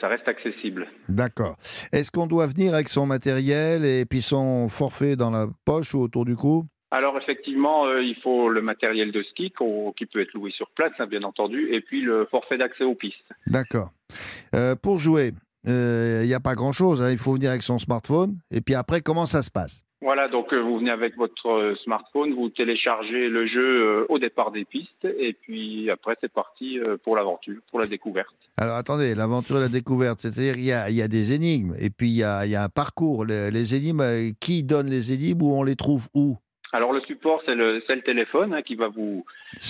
[0.00, 0.88] ça reste accessible.
[1.08, 1.56] D'accord.
[1.92, 6.00] Est-ce qu'on doit venir avec son matériel et puis son forfait dans la poche ou
[6.00, 6.64] autour du cou?
[6.90, 9.52] Alors effectivement, euh, il faut le matériel de ski
[9.96, 12.94] qui peut être loué sur place, hein, bien entendu, et puis le forfait d'accès aux
[12.94, 13.30] pistes.
[13.46, 13.90] D'accord.
[14.54, 15.32] Euh, pour jouer,
[15.64, 17.02] il n'y a pas grand-chose.
[17.02, 17.10] hein.
[17.10, 18.38] Il faut venir avec son smartphone.
[18.52, 19.82] Et puis après, comment ça se passe?
[20.02, 24.18] Voilà, donc euh, vous venez avec votre euh, smartphone, vous téléchargez le jeu euh, au
[24.18, 28.34] départ des pistes, et puis après c'est parti pour l'aventure, pour la découverte.
[28.58, 31.74] Alors attendez, l'aventure et la découverte, c'est-à-dire il y a, il y a des énigmes
[31.80, 33.24] et puis il y a, il y a un parcours.
[33.24, 34.02] Les, les énigmes,
[34.38, 36.36] qui donne les énigmes ou on les trouve où?
[36.72, 39.24] Alors le support c'est le, téléphone hein, qui va vous,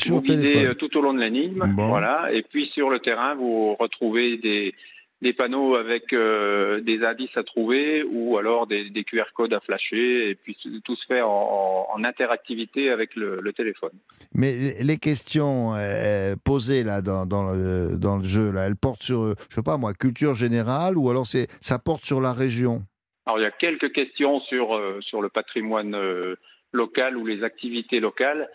[0.07, 1.89] vous guider tout au long de l'énigme, Bon.
[1.89, 4.75] voilà, et puis sur le terrain vous retrouvez des
[5.23, 9.61] des panneaux avec euh, des indices à trouver ou alors des, des QR codes à
[9.61, 13.93] flasher et puis tout se fait en, en interactivité avec le, le téléphone.
[14.35, 14.53] Mais
[14.83, 19.21] les- questions euh, posées là dans, dans, le, dans le jeu, là, elles portent sur,
[19.23, 22.83] euh, je sais pas moi, culture générale ou alors c'est ça porte sur la région?
[23.25, 26.37] Alors il y a quelques questions sur euh, sur le patrimoine euh,
[26.73, 28.49] local ou les activités locales,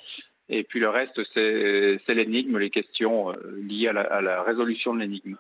[0.50, 3.36] et puis le reste c'est l'énigme, les questions euh,
[3.68, 5.38] liées à la, à la résolution de l'énigme.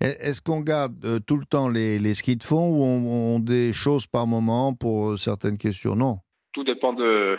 [0.00, 3.34] Est- Est-ce qu'on garde euh, tout le temps les, les skis de fond ou on,
[3.36, 5.96] on des choses par moment pour euh, certaines questions?
[5.96, 6.18] Non.
[6.52, 7.36] Tout dépend de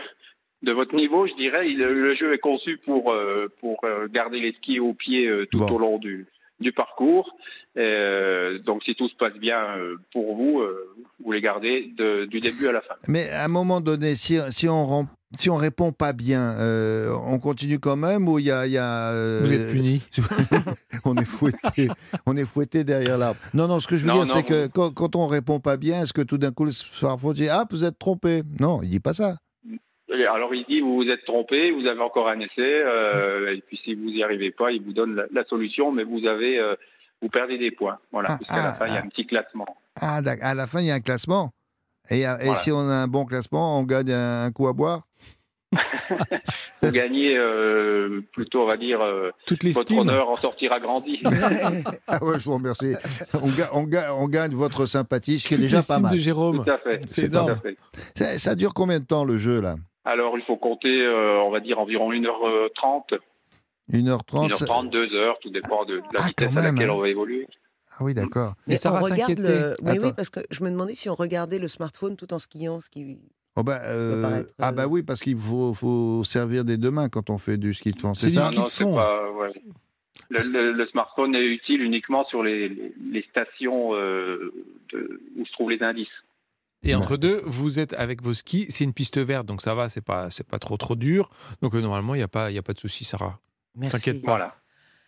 [0.64, 1.70] de votre niveau, je dirais.
[1.70, 3.78] Il- le jeu est conçu pour euh, pour
[4.12, 5.70] garder les skis au pied euh, tout Bon.
[5.76, 6.26] au long du
[6.60, 7.36] du parcours.
[7.78, 12.26] Euh, donc si tout se passe bien euh, pour vous, euh, vous les gardez de-
[12.26, 12.96] du début à la fin.
[13.10, 14.86] Mais à un moment donné, si, si on
[15.38, 18.72] si on répond pas bien, euh, on continue quand même ou il y a, il
[18.74, 20.02] y a, euh, Vous êtes puni.
[21.06, 21.90] on est fouetté,
[22.26, 23.40] on est fouetté derrière l'arbre.
[23.54, 25.60] Non, non, ce que je veux Non, dire, non, c'est que quand, quand on répond
[25.60, 28.42] pas bien, est-ce que tout d'un coup le smartphone dit ah vous êtes trompé?
[28.60, 29.38] Non, il dit pas ça.
[30.18, 32.54] Et Alors il dit vous vous êtes trompé, vous avez encore un essai,
[32.90, 36.04] euh, et puis si vous y arrivez pas, il vous donne la, la solution, mais
[36.04, 36.76] vous avez euh,
[37.22, 37.98] vous perdez des points.
[38.12, 39.06] Voilà, Ah, puisqu'à la ah, fin il y a ah.
[39.06, 39.66] un petit classement.
[40.00, 41.52] Ah, d'ac- à la fin il y a un classement.
[42.10, 42.60] Et, euh, et Voilà.
[42.60, 45.02] si on a un bon classement, on gagne un, un coup à boire.
[46.82, 51.22] Vous gagnez euh, plutôt, on va dire, euh, Toute votre honneur en sortira grandi.
[52.08, 52.94] Ah ouais, je vous remercie.
[53.34, 56.12] On, ga- on ga- on gagne votre sympathie, ce qui est déjà pas mal.
[56.14, 56.64] de Jérôme.
[56.64, 57.02] Tout à fait.
[57.08, 57.60] C'est énorme.
[57.62, 57.76] fait.
[58.16, 59.76] Ça, ça dure combien de temps le jeu là?
[60.06, 63.18] Alors il faut compter, euh, on va dire environ 1h30,
[63.92, 66.94] 1h30 ça- 1h30, 2h, tout dépend de, de la Ah, vitesse à laquelle hein.
[66.94, 67.48] on va évoluer.
[67.98, 68.56] Ah oui, d'accord.
[68.68, 69.42] Mais ça on va regarde s'inquiéter.
[69.44, 69.76] le...
[69.84, 72.82] Oui, oui, parce que je me demandais si on regardait le smartphone tout en skiant,
[72.82, 73.18] ce qui...
[73.56, 77.08] Oh bah, euh, Ah bah euh, oui, parce qu'il faut, faut servir des deux mains
[77.08, 78.96] quand on fait du ski de fond, c'est du ça ski de fond.
[78.96, 79.54] pas- ouais.
[80.30, 84.52] le, le- le smartphone est utile uniquement sur les, les- les stations euh,
[84.92, 86.08] de- où se trouvent les indices.
[86.84, 88.66] Et entre deux, vous êtes avec vos skis.
[88.70, 91.30] C'est une piste verte, donc ça va, c'est pas, c'est pas trop trop dur.
[91.62, 93.40] Donc euh, normalement, il n'y a, pas- il y a pas de souci, Sarah.
[93.76, 93.96] Merci.
[93.98, 94.32] T'inquiète pas.
[94.32, 94.56] Voilà.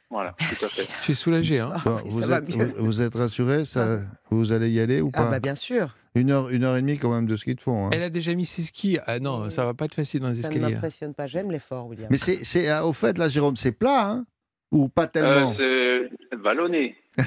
[0.09, 0.87] Voilà, tout à fait.
[1.03, 2.73] Tu es soulagé, hein Bon, oui, vous, ça êtes, mieux.
[2.77, 3.99] vous- vous êtes rassuré ça,
[4.31, 6.81] Vous allez y aller ou Ah pas bah bien sûr, une, heure, une heure et
[6.81, 7.87] demie quand même de ski de fond.
[7.87, 7.89] hein.
[7.91, 8.99] Elle a déjà mis ses skis.
[9.05, 10.73] Ah non, ça va pas être facile dans les ça ne escaliers.
[10.75, 11.27] m'impressionne pas.
[11.27, 12.07] J'aime l'effort, William.
[12.09, 14.25] Mais c'est, c'est, ah, au fait, là, Jérôme, c'est plat, hein
[14.71, 16.95] Ou pas tellement Euh, c'est vallonné.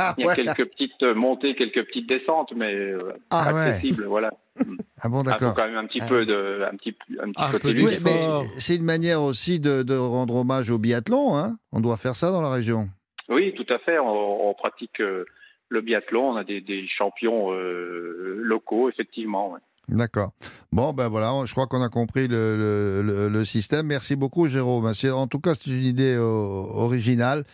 [0.00, 0.36] Ah, Il y a ouais.
[0.36, 3.60] quelques petites montées, quelques petites descentes, mais euh, Ah, ouais.
[3.62, 4.30] accessibles, voilà.
[5.02, 5.54] Ah bon, Il faut d'accord.
[5.54, 6.06] quand même un petit Ah.
[6.08, 8.04] peu de, un petit, un petit Un peu peu de Oui, lutte.
[8.04, 12.14] mais c'est une manière aussi de, de rendre hommage au biathlon, hein On doit faire
[12.14, 12.88] ça dans la région.
[13.28, 13.98] Oui, tout à fait.
[13.98, 15.24] On, on pratique euh,
[15.68, 16.30] le biathlon.
[16.30, 19.50] On a des, des champions euh, locaux, effectivement.
[19.52, 19.60] ouais.
[19.88, 20.32] D'accord.
[20.70, 23.86] Bon, ben voilà, je crois qu'on a compris le, le- le- le système.
[23.86, 24.92] Merci beaucoup, Jérôme.
[24.92, 27.44] C'est- En tout cas, c'est une idée euh, originale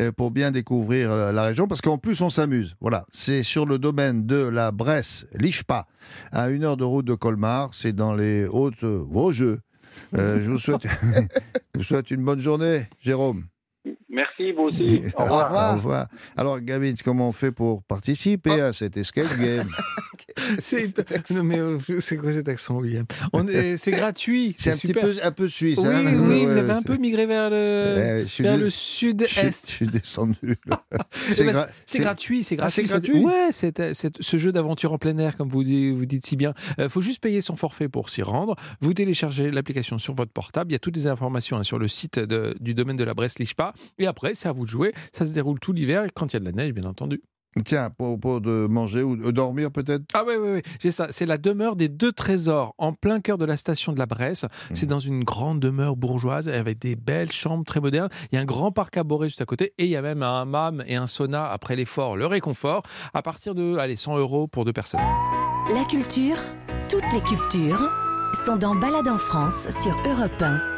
[0.00, 2.74] euh, pour bien découvrir euh, la région, parce qu'en plus, on s'amuse.
[2.80, 5.86] Voilà, c'est sur le domaine de la Bresse, l'Ichpa,
[6.32, 7.70] à une heure de route de Colmar.
[7.74, 9.58] C'est dans les Hautes-Vosges.
[10.16, 10.82] Euh, je vous souhaite,
[11.74, 13.44] je vous souhaite une bonne journée, Jérôme.
[14.08, 15.02] Merci, vous aussi.
[15.16, 15.46] Au Au revoir.
[15.46, 15.72] revoir.
[15.72, 16.06] Au revoir.
[16.36, 19.68] Alors, Gavin, comment on fait pour participer à cet escape game?
[20.58, 20.92] C'est
[21.30, 23.06] non mais euh, c'est quoi cet accent, William?
[23.76, 24.54] C'est gratuit.
[24.58, 25.02] C'est un super.
[25.04, 25.78] petit peu, un peu suisse.
[25.78, 29.10] Oui, hein oui, Ouais, vous avez un peu migré vers le, Eh, vers le suis-
[29.10, 29.66] Je sud-est.
[29.66, 30.36] suis descendu.
[31.30, 32.82] C'est ben, gra- C'est c'est- gratuit, c'est Ah, gratuit.
[32.84, 33.24] gratuit?
[33.24, 36.54] Ouais, ce jeu d'aventure en plein air, comme vous, di- vous dites si bien.
[36.78, 38.56] Il faut juste payer son forfait pour s'y rendre.
[38.80, 40.70] Vous téléchargez l'application sur votre portable.
[40.70, 43.14] Il y a toutes les informations hein, sur le site de- du domaine de la
[43.14, 43.72] Bresse-Lichpa.
[43.98, 44.92] Et après, c'est à vous de jouer.
[45.12, 47.22] Ça se déroule tout l'hiver, quand il y a de la neige, bien entendu.
[47.64, 50.04] Tiens, pour, pour de manger ou de dormir peut-être?
[50.12, 51.06] Ah oui, oui, oui, j'ai ça.
[51.10, 54.44] C'est la demeure des deux trésors, en plein cœur de la station de la Bresse.
[54.44, 54.74] Mmh.
[54.74, 58.08] C'est dans une grande demeure bourgeoise avec des belles chambres très modernes.
[58.32, 60.22] Il y a un grand parc arboré juste à côté et il y a même
[60.22, 62.82] un hammam et un sauna après l'effort, le réconfort,
[63.12, 65.00] à partir de allez, 100 euros pour deux personnes.
[65.70, 66.36] La culture,
[66.90, 67.90] toutes les cultures,
[68.44, 70.73] sont dans Balade en France sur Europe 1.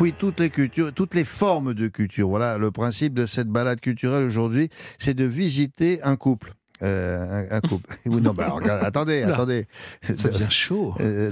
[0.00, 2.28] Oui, toutes les cultures, toutes les formes de culture.
[2.28, 6.54] Voilà, le principe de cette balade culturelle aujourd'hui, c'est de visiter un couple.
[6.82, 7.94] Euh, un, un couple.
[8.06, 9.66] oui, non, bah, regarde, attendez, attendez.
[10.02, 10.94] Ça devient chaud.
[11.00, 11.30] Euh,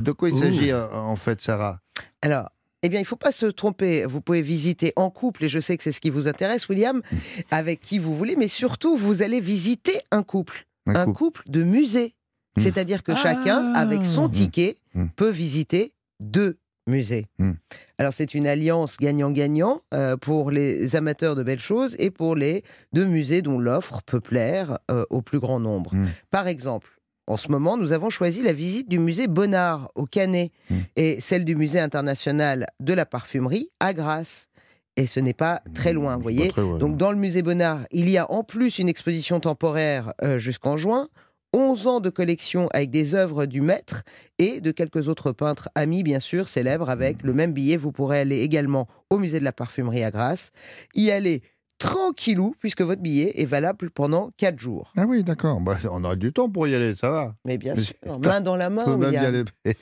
[0.00, 1.80] de quoi il s'agit en en fait, Sarah?
[2.22, 2.48] Alors,
[2.84, 4.04] eh bien, il ne faut pas se tromper.
[4.06, 7.02] Vous pouvez visiter en couple, et je sais que c'est ce qui vous intéresse, William,
[7.50, 10.66] avec qui vous voulez, mais surtout, vous allez visiter un couple.
[10.86, 11.42] Un, couple.
[11.48, 12.14] de musée.
[12.56, 12.60] Hmm.
[12.62, 14.32] C'est-à-dire que chacun, avec son Hmm.
[14.32, 15.06] ticket, Hmm.
[15.16, 16.56] peut visiter deux
[16.88, 17.26] musées.
[17.38, 17.52] Hmm.
[17.98, 22.64] Alors, c'est une alliance gagnant-gagnant euh, pour les amateurs de belles choses et pour les
[22.92, 25.94] deux musées dont l'offre peut plaire euh, au plus grand nombre.
[25.94, 26.06] Hmm.
[26.30, 30.50] Par exemple, en ce moment, nous avons choisi la visite du musée Bonnard au Canet
[30.70, 30.74] Mm.
[30.96, 34.48] et celle du musée international de la parfumerie à Grasse.
[34.96, 36.48] Et ce n'est pas très loin, vous voyez.
[36.48, 36.62] très.
[36.62, 40.76] Donc dans le musée Bonnard, il y a en plus une exposition temporaire euh, jusqu'en
[40.76, 41.08] juin,
[41.52, 44.02] 11 ans de collection avec des œuvres du maître
[44.38, 46.90] et de quelques autres peintres amis, bien sûr, célèbres.
[46.90, 50.50] Avec le même billet, vous pourrez aller également au musée de la parfumerie à Grasse,
[50.94, 51.42] y aller
[51.78, 54.92] tranquillou, puisque votre billet est valable pendant 4 jours.
[54.96, 55.60] Ah oui, d'accord.
[55.60, 57.36] Bah, on aura du temps pour y aller, ça va.
[57.44, 59.44] Mais bien Mais sûr, main dans la On main, peut même y aller,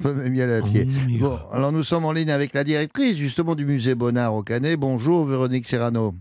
[0.00, 0.86] on peut même y aller à pied.
[0.86, 1.18] On.
[1.18, 4.78] Bon, alors nous sommes en ligne avec la directrice justement du musée Bonnard au Canet.
[4.78, 6.14] Bonjour Véronique Serrano.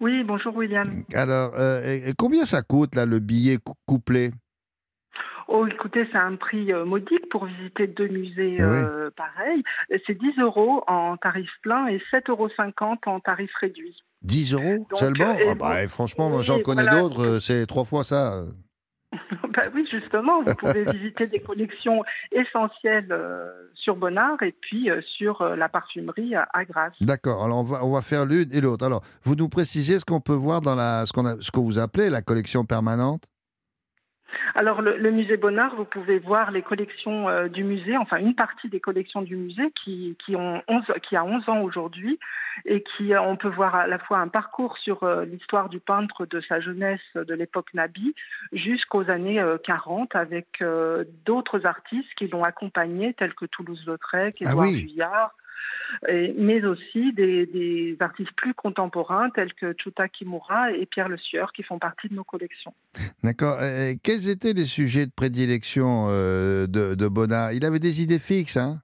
[0.00, 1.04] Oui, bonjour William.
[1.14, 4.30] Alors, euh, combien ça coûte là le billet cou- couplé
[5.46, 8.60] Oh, écoutez, c'est un prix euh, modique pour visiter deux musées oui.
[8.60, 9.62] euh, pareils.
[10.06, 12.48] C'est 10 euros en tarif plein et 7,50 euros
[13.06, 13.96] en tarif réduit.
[14.22, 15.36] 10 euros Donc, seulement?
[15.48, 17.02] Ah bah, et Franchement, oui, j'en connais voilà.
[17.02, 18.44] d'autres, c'est trois fois ça.
[19.56, 22.02] Bah oui, justement, vous pouvez visiter des collections
[22.32, 26.94] essentielles euh, sur Bonnard et puis euh, sur euh, la parfumerie à, à Grasse.
[27.00, 28.84] D'accord, alors on va, on va faire l'une et l'autre.
[28.84, 31.78] Alors, vous nous précisez ce qu'on peut voir dans la, ce, qu'on ce que vous
[31.78, 33.24] appelez la collection permanente?
[34.54, 38.34] Alors, le, le musée Bonnard, vous pouvez voir les collections euh, du musée, enfin une
[38.34, 42.18] partie des collections du musée qui, qui, ont 11, qui a 11 ans aujourd'hui
[42.64, 45.80] et qui, euh, on peut voir à la fois un parcours sur euh, l'histoire du
[45.80, 48.14] peintre de sa jeunesse de l'époque Nabi
[48.52, 50.62] jusqu'aux années euh, 40 avec
[51.26, 54.82] d'autres artistes qui l'ont accompagné, tels que Toulouse-Lautrec, Ah oui.
[54.82, 55.34] Vuillard.
[56.36, 61.62] Mais aussi des, artistes plus contemporains tels que Chuta Kimura et Pierre Le Sieur qui
[61.62, 62.74] font partie de nos collections.
[63.22, 63.58] D'accord.
[64.02, 68.80] Quels étaient les sujets de prédilection euh, de, de Il avait des idées fixes, hein?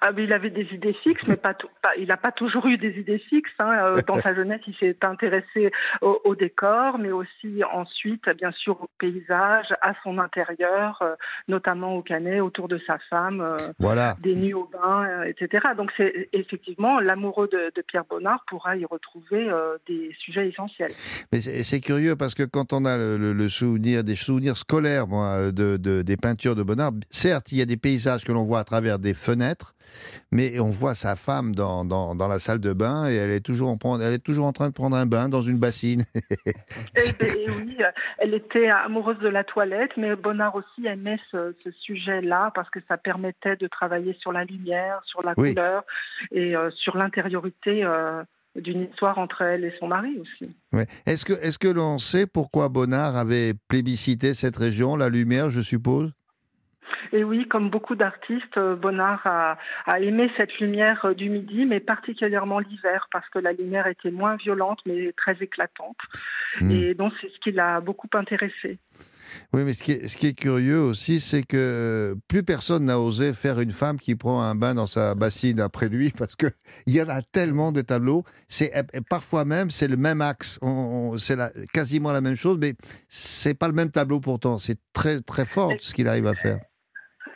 [0.00, 2.66] Ah, mais il avait des idées fixes, mais pas, tout- pas- il n'a pas toujours
[2.66, 3.50] eu des idées fixes.
[3.58, 3.70] hein.
[3.82, 5.70] Euh, Dans sa jeunesse, il s'est intéressé
[6.02, 11.14] au, au décor, mais aussi ensuite, bien sûr, au paysage, à son intérieur, euh,
[11.48, 14.16] notamment au Canet, autour de sa femme, euh, Voilà.
[14.20, 15.64] des nuits au bain, euh, etc.
[15.76, 19.48] Donc, c'est effectivement l'amoureux de, de Pierre Bonnard pourra y retrouver
[19.86, 20.90] des sujets essentiels.
[21.32, 24.56] Mais c'est c'est curieux parce que quand on a le, le- le souvenir, des souvenirs
[24.56, 28.32] scolaires moi, de, de- des peintures de Bonnard, certes, il y a des paysages que
[28.32, 29.74] l'on voit à travers des fenêtres,
[30.30, 33.44] mais on voit sa femme dans, dans, dans la salle de bain et elle est,
[33.44, 36.04] toujours en, elle est toujours en train de prendre un bain dans une bassine.
[37.20, 37.78] Oui,
[38.18, 42.80] elle était amoureuse de la toilette, mais Bonnard aussi aimait ce, ce sujet-là parce que
[42.88, 45.84] ça permettait de travailler sur la lumière, sur la couleur
[46.32, 47.84] et euh, sur l'intériorité.
[47.84, 48.22] Euh,
[48.56, 50.50] d'une histoire entre elle et son mari aussi.
[50.72, 50.86] Ouais.
[51.06, 55.60] Est-ce que, est que l'on sait pourquoi Bonnard avait plébiscité cette région, la lumière, je
[55.60, 56.12] suppose?
[57.12, 61.64] Et oui, comme beaucoup d'artistes, euh, Bonnard a, a, aimé cette lumière euh, du midi,
[61.66, 65.96] mais particulièrement l'hiver, parce que la lumière était moins violente, mais très éclatante.
[66.60, 66.70] Hmm.
[66.70, 68.78] Et donc, c'est ce qui l'a beaucoup intéressé.
[69.52, 72.98] Oui, mais ce qui est, ce qui est curieux aussi, c'est que plus personne n'a
[72.98, 76.50] osé faire une femme qui prend un bain dans sa bassine après lui, parce qu'il
[76.86, 78.24] y en a tellement de tableaux.
[78.48, 78.72] C'est
[79.08, 80.58] parfois même c'est le même axe,
[81.18, 81.36] c'est
[81.72, 82.74] quasiment la même chose, mais
[83.08, 84.58] c'est pas le même tableau pourtant.
[84.58, 86.60] C'est très très fort ce qu'il arrive à faire.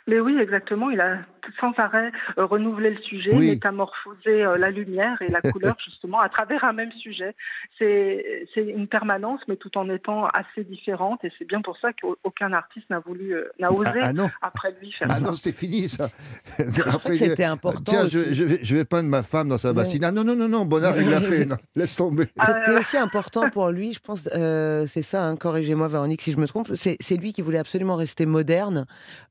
[0.07, 0.89] Mais oui, exactement.
[0.89, 1.19] Il a
[1.59, 6.29] sans arrêt euh, renouvelé le sujet, métamorphosé euh, la lumière et la couleur justement à
[6.29, 7.35] travers un même sujet.
[7.79, 11.23] C'est une permanence, mais tout en étant assez différente.
[11.23, 14.73] Et c'est bien pour ça qu'aucun artiste n'a voulu, euh, n'a ah, osé ah après
[14.79, 15.19] lui faire ah ça.
[15.19, 16.09] non, c'était fini ça.
[17.13, 17.83] C'était important.
[17.85, 20.03] Tiens, je, je, vais, je vais peindre ma femme dans sa bassine.
[20.03, 21.47] Ah non, non, non, non, Bonnard, il l'a fait.
[21.75, 22.25] laisse tomber.
[22.39, 26.47] C'était aussi important pour lui, je pense, c'est ça, hein, corrigez-moi Véronique si je me
[26.47, 28.85] trompe, c'est lui qui voulait absolument rester moderne.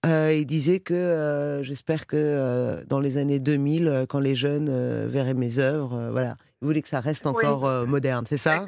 [0.05, 5.07] il disait que, j'espère que euh, dans les années 2000, euh, quand les jeunes euh,
[5.09, 8.67] verraient mes œuvres, voilà, il voulait que ça reste encore moderne, c'est ça?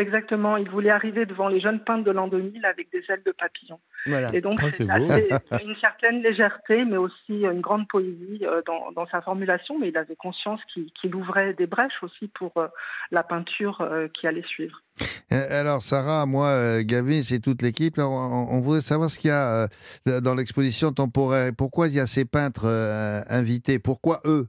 [0.00, 3.32] Exactement, il voulait arriver devant les jeunes peintres de l'an 2000 avec des ailes de
[3.32, 3.78] papillon.
[4.32, 4.84] Et donc, ah, c'est
[5.64, 10.60] une certaine légèreté, mais aussi une grande poésie dans, sa formulation, mais il avait conscience
[10.72, 12.52] qu'il ouvrait des brèches aussi pour
[13.10, 14.80] la peinture qui allait suivre.
[15.30, 17.98] Alors, Sarah, moi, Gavin, c'est toute l'équipe.
[17.98, 19.68] On, on, voudrait savoir ce qu'il y a
[20.22, 21.52] dans l'exposition temporaire.
[21.56, 22.66] Pourquoi il y a ces peintres
[23.28, 23.78] invités?
[23.78, 24.48] Pourquoi eux?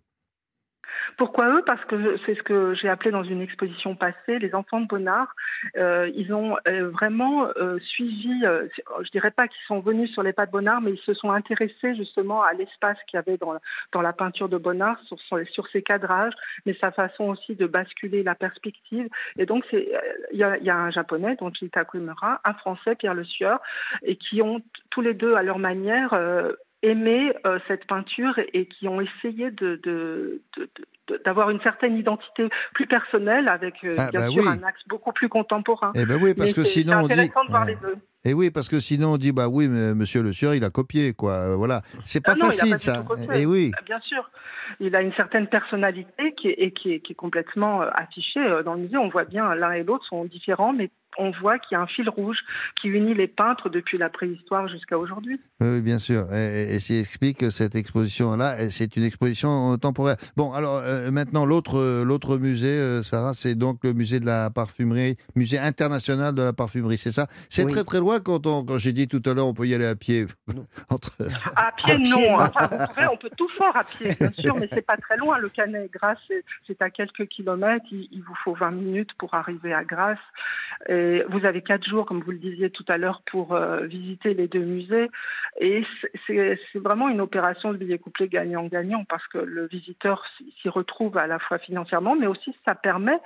[1.22, 1.62] Pourquoi eux?
[1.68, 5.36] Parce que c'est ce que j'ai appelé dans une exposition passée, les enfants de Bonnard.
[5.78, 10.34] Euh, ils ont euh, vraiment euh, suivi, je dirais pas qu'ils sont venus sur les
[10.34, 13.54] pas de Bonnard, mais ils se sont intéressés justement à l'espace qu'il y avait dans,
[13.92, 15.20] dans la peinture de Bonnard, sur,
[15.52, 16.34] sur, ses cadrages,
[16.66, 19.08] mais sa façon aussi de basculer la perspective.
[19.38, 20.00] Et donc, il
[20.32, 23.60] y a, un japonais, donc Jita Kumura, un français, Pierre Le Sieur,
[24.02, 24.60] et qui ont
[24.90, 26.16] tous les deux, à leur manière,
[26.84, 27.34] aimé
[27.68, 30.70] cette peinture et qui ont essayé de, de, de,
[31.26, 35.12] d'avoir une certaine identité plus personnelle avec euh, ah, bien bah sûr un axe beaucoup
[35.12, 35.92] plus contemporain.
[35.96, 37.16] Eh ben oui, parce que sinon on dit.
[37.16, 37.96] De voir les deux.
[38.24, 40.64] Et eh oui, parce que sinon on dit bah oui, mais Monsieur Le Sieur, il
[40.64, 41.34] a copié quoi.
[41.34, 43.04] Euh, voilà, c'est pas ah facile ça.
[43.34, 43.72] Et eh oui.
[43.86, 44.30] Bien sûr,
[44.80, 48.42] il a une certaine personnalité qui est, et qui est, qui est complètement euh, affichée
[48.64, 48.98] dans le musée.
[48.98, 51.88] On voit bien l'un et l'autre sont différents, mais on voit qu'il y a un
[51.88, 52.38] fil rouge
[52.80, 55.40] qui unit les peintres depuis la préhistoire jusqu'à aujourd'hui.
[55.60, 56.34] Oui, bien sûr.
[56.34, 60.16] Et, et, et explique cette exposition-là, c'est une exposition temporaire.
[60.36, 64.26] Bon, alors euh, maintenant, l'autre, euh, l'autre musée, euh, Sarah, c'est donc le musée de
[64.26, 67.28] la parfumerie, musée international de la parfumerie, c'est ça?
[67.50, 69.76] C'est très très loin quand, on, quand j'ai dit tout à l'heure, on peut y
[69.76, 70.26] aller à pied.
[70.90, 71.12] Entre...
[71.56, 72.38] À pied, non.
[73.12, 75.38] on peut tout faire à pied, bien sûr, mais c'est pas très loin.
[75.38, 76.20] Le Canet Grasse,
[76.68, 77.86] c'est à quelques kilomètres.
[77.92, 80.20] Il, il, vous faut 20 minutes pour arriver à Grasse.
[80.88, 80.94] Et
[81.30, 84.48] vous avez quatre jours, comme vous le disiez tout à l'heure, pour euh, visiter les
[84.48, 85.10] deux musées.
[85.60, 85.84] Et
[86.28, 90.24] c'est vraiment une opération de billet couplé gagnant-gagnant parce que le visiteur
[90.62, 93.20] s'y retrouve à la fois financièrement, mais aussi ça permet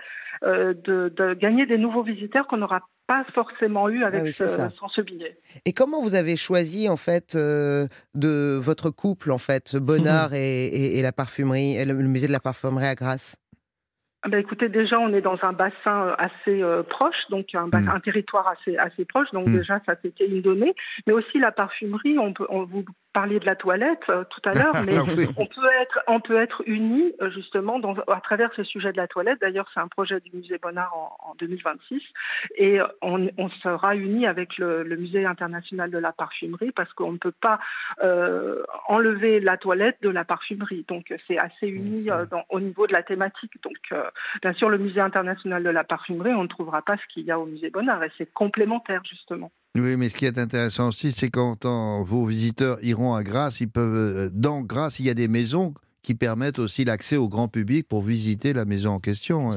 [0.43, 5.01] euh, de, gagner des nouveaux visiteurs qu'on n'aura pas forcément eu avec ah sans ce
[5.01, 5.37] billet.
[5.65, 11.01] Et comment vous avez choisi en fait euh, de votre couple en fait, Bonnard et,
[11.01, 13.37] la parfumerie, le musée de la parfumerie à Grasse?
[14.29, 17.89] Ben écoutez, déjà, on est dans un bassin euh, assez euh, proche, donc un, hmm.
[17.89, 19.57] un, territoire assez, assez proche, donc hmm.
[19.57, 20.73] déjà, ça c'était une donnée.
[21.05, 22.85] Mais aussi la parfumerie, on, peut, on vous
[23.15, 25.05] parliez de la toilette euh, tout à l'heure, mais on
[25.45, 29.39] peut être, on peut être unis justement dans, à travers ce sujet de la toilette.
[29.41, 32.01] D'ailleurs, c'est un projet du musée Bonnard en, en 2026,
[32.57, 37.13] et on, on sera unis avec le, le, musée international de la parfumerie parce qu'on
[37.13, 37.59] ne peut pas
[38.03, 40.85] euh, enlever la toilette de la parfumerie.
[40.87, 43.53] Donc, c'est assez uni dans, au niveau de la thématique.
[43.63, 43.93] Donc,
[44.41, 47.31] Bien sûr, le musée international de la parfumerie, on ne trouvera pas ce qu'il y
[47.31, 49.51] a au musée Bonnard et c'est complémentaire justement.
[49.75, 51.65] Oui, mais ce qui est intéressant aussi, c'est quand
[52.03, 55.73] vos visiteurs iront à Grasse, ils peuvent, euh, dans Grasse, il y a des maisons
[56.01, 59.51] qui permettent aussi l'accès au grand public pour visiter la maison en question.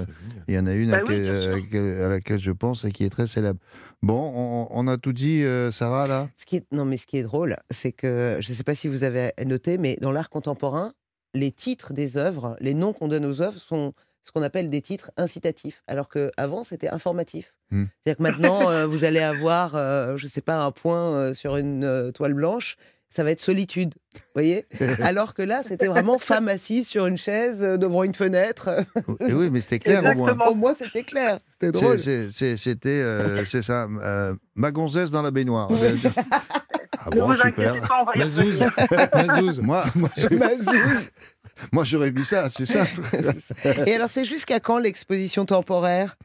[0.48, 3.60] Il y en a une bah à, laquelle je pense et qui est très célèbre.
[4.02, 6.30] Bon, on, a tout dit, euh, Sarah, là?
[6.36, 8.74] Ce qui est, Non, mais ce qui est drôle, c'est que, je ne sais pas
[8.74, 10.92] si vous avez noté, mais dans l'art contemporain,
[11.34, 13.92] les titres des œuvres, les noms qu'on donne aux œuvres sont
[14.24, 17.54] ce qu'on appelle des titres incitatifs, alors qu'avant, c'était informatif.
[17.70, 17.84] Hmm.
[18.04, 21.34] C'est-à-dire que maintenant, euh, vous allez avoir, euh, je ne sais pas, un point euh,
[21.34, 22.76] sur une toile blanche,
[23.11, 23.94] ça va être solitude.
[24.14, 24.66] Vous voyez?
[25.02, 28.70] Alors que là, c'était vraiment femme assise sur une chaise euh, devant une fenêtre.
[29.26, 30.36] Et oui, mais c'était clair au moins.
[30.46, 31.38] Au moins, c'était clair.
[31.46, 31.98] C'était drôle.
[31.98, 35.70] C'était, euh, c'est ça, euh, ma gonzesse dans la baignoire.
[37.00, 37.74] Ah bon, vous super.
[38.16, 38.61] Mazouz.
[39.14, 39.61] Mazouz.
[39.62, 41.11] Moi, moi, Mazouz.
[41.72, 42.84] moi, j'aurais mis ça, c'est ça.
[43.86, 46.18] Et alors, c'est jusqu'à quand l'exposition temporaire?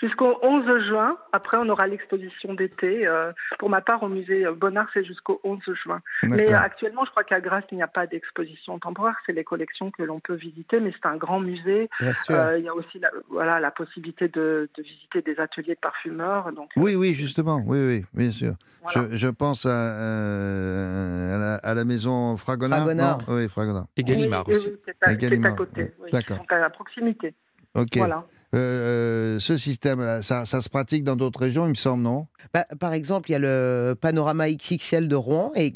[0.00, 1.16] Jusqu'au 11 juin.
[1.32, 3.06] Après, on aura l'exposition d'été.
[3.06, 6.00] Euh, pour ma part, au musée Bonnard, c'est jusqu'au 11 juin.
[6.22, 9.16] Mais euh, actuellement, je crois qu'à Grasse, il n'y a pas d'exposition temporaire.
[9.26, 11.88] C'est les collections que l'on peut visiter, mais c'est un grand musée.
[12.00, 12.34] Bien sûr.
[12.34, 15.80] Euh, il y a aussi la, voilà, la possibilité de, de visiter des ateliers de
[15.80, 16.52] parfumeurs.
[16.52, 18.54] Donc, Oui, oui, justement, oui, oui, bien sûr.
[18.82, 19.08] Voilà.
[19.10, 22.80] Je, je pense à, euh, à, la, à la maison Fragonard.
[22.84, 23.18] Fragonard.
[23.28, 23.86] non Oui, Fragonard.
[23.96, 24.70] Et Gallimard Oui, aussi.
[24.70, 24.90] oui, qui
[25.26, 25.82] est à, côté.
[25.82, 25.90] oui.
[26.04, 26.38] oui, D'accord.
[26.50, 27.34] à proximité.
[27.74, 27.96] Ok.
[27.96, 28.24] Voilà.
[28.54, 32.26] Euh, ce système, ça, ça se pratique dans d'autres régions, il me semble, non?
[32.52, 35.72] Bah, par exemple, il y a le panorama XXL de Rouen et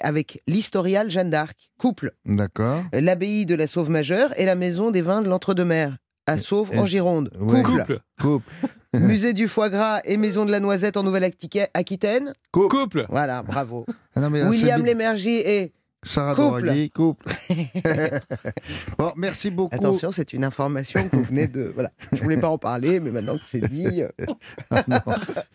[0.00, 2.82] avec l'historial Jeanne d'Arc, couple, D'accord.
[2.92, 6.86] l'abbaye de la Sauve Majeure et la maison des vins de l'Entre-deux-Mers, à Sauve en
[6.86, 7.62] Gironde, ouais.
[7.62, 7.80] couple.
[7.80, 8.00] Couple.
[8.20, 8.52] Couple.
[8.98, 12.34] Musée du foie gras et maison de la noisette en Nouvelle-Aquitaine.
[12.50, 13.06] Couple.
[13.08, 13.86] Voilà, bravo.
[14.16, 15.72] Ah non, mais là, William Lémergie et
[16.02, 16.62] Sarah couple.
[16.62, 17.26] Doraghi, couple.
[18.98, 19.74] bon, merci beaucoup.
[19.76, 21.70] Attention, c'est une information que vous venez de.
[21.74, 24.02] Voilà, je voulais pas en parler, mais maintenant que c'est dit.
[24.02, 24.08] euh,
[24.70, 24.98] Ah non,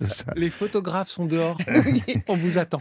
[0.02, 1.58] ça- Les photographes sont dehors.
[2.28, 2.80] On vous attend.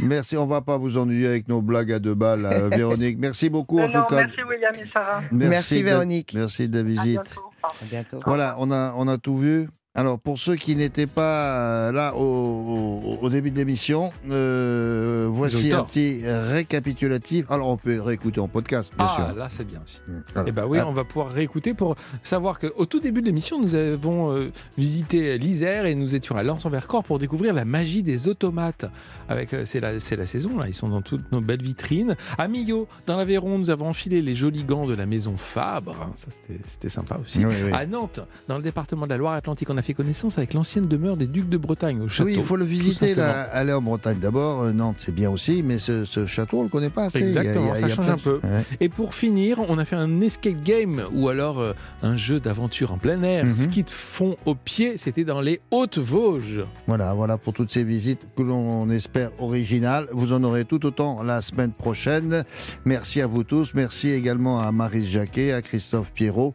[0.00, 3.18] Merci, on va pas vous ennuyer avec nos blagues à deux balles, là, Véronique.
[3.18, 4.16] Merci beaucoup en non, tout cas.
[4.26, 5.22] merci William et Sarah.
[5.32, 6.32] Merci, Véronique.
[6.34, 7.04] Merci de la À visite.
[7.22, 7.40] bientôt.
[7.64, 8.20] À bientôt.
[8.26, 9.68] Voilà, on a, on a tout vu.
[9.98, 15.84] Alors, pour ceux qui n'étaient pas euh, là au, début de l'émission, euh, voici un
[15.84, 17.50] petit récapitulatif.
[17.50, 19.36] Alors, on peut réécouter en podcast, bien Ah, sûr.
[19.36, 20.00] là, c'est bien aussi.
[20.34, 20.48] Voilà.
[20.50, 23.60] Eh ben oui, Ah, on va pouvoir réécouter pour savoir qu'au tout début de l'émission,
[23.60, 28.28] nous avons euh, visité l'Isère et nous étions à Lens-en-Vercors pour découvrir la magie des
[28.28, 28.84] automates.
[29.30, 32.16] Avec, euh, c'est la, c'est la saison là, ils sont dans toutes nos belles vitrines.
[32.36, 36.10] À Millau, dans l'Aveyron, nous avons enfilé les jolis gants de la maison Fabre.
[36.14, 37.44] Ça, c'était, c'était sympa aussi.
[37.46, 37.70] Oui, oui.
[37.72, 41.16] À Nantes, dans le département de la Loire-Atlantique, on a fait connaissance avec l'ancienne demeure
[41.16, 42.28] des Ducs de Bretagne au château.
[42.28, 44.62] Oui, il faut le visiter, là, aller en Bretagne d'abord.
[44.62, 47.18] Euh, Nantes, c'est bien aussi, mais ce, ce château, on le connaît pas assez.
[47.18, 48.40] Exactement, il y a- ça il y a change un peu.
[48.42, 48.64] Ouais.
[48.80, 51.72] Et pour finir, on a fait un escape game ou alors euh,
[52.02, 53.54] un jeu d'aventure en plein air, Mhm.
[53.54, 54.96] ski de fond au pied.
[54.98, 56.64] C'était dans les Hautes-Vosges.
[56.86, 60.08] Voilà, voilà pour toutes ces visites que l'on espère originales.
[60.12, 62.44] Vous en aurez tout autant la semaine prochaine.
[62.84, 63.72] Merci à vous tous.
[63.74, 66.54] Merci également à Marie Jacquet, à Christophe Pierrot,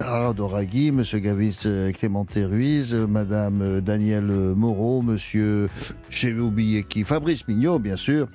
[0.00, 5.70] à Doraghi, Monsieur Gavis euh, Clémenté Ruiz, euh, Madame euh, Danielle Moreau, Monsieur,
[6.10, 8.28] j'ai oublié qui, Fabrice Mignot, bien sûr.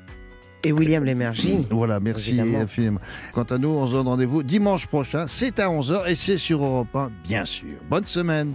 [0.64, 1.68] Et William Lémergie.
[1.70, 3.00] Voilà, merci infiniment.
[3.34, 5.26] Quant à nous, on se donne rendez-vous dimanche prochain.
[5.28, 7.76] C'est à 11h et c'est sur Europe 1, bien sûr.
[7.90, 8.54] Bonne semaine.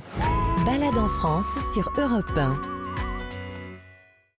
[0.64, 2.77] Balade en France sur Europe 1.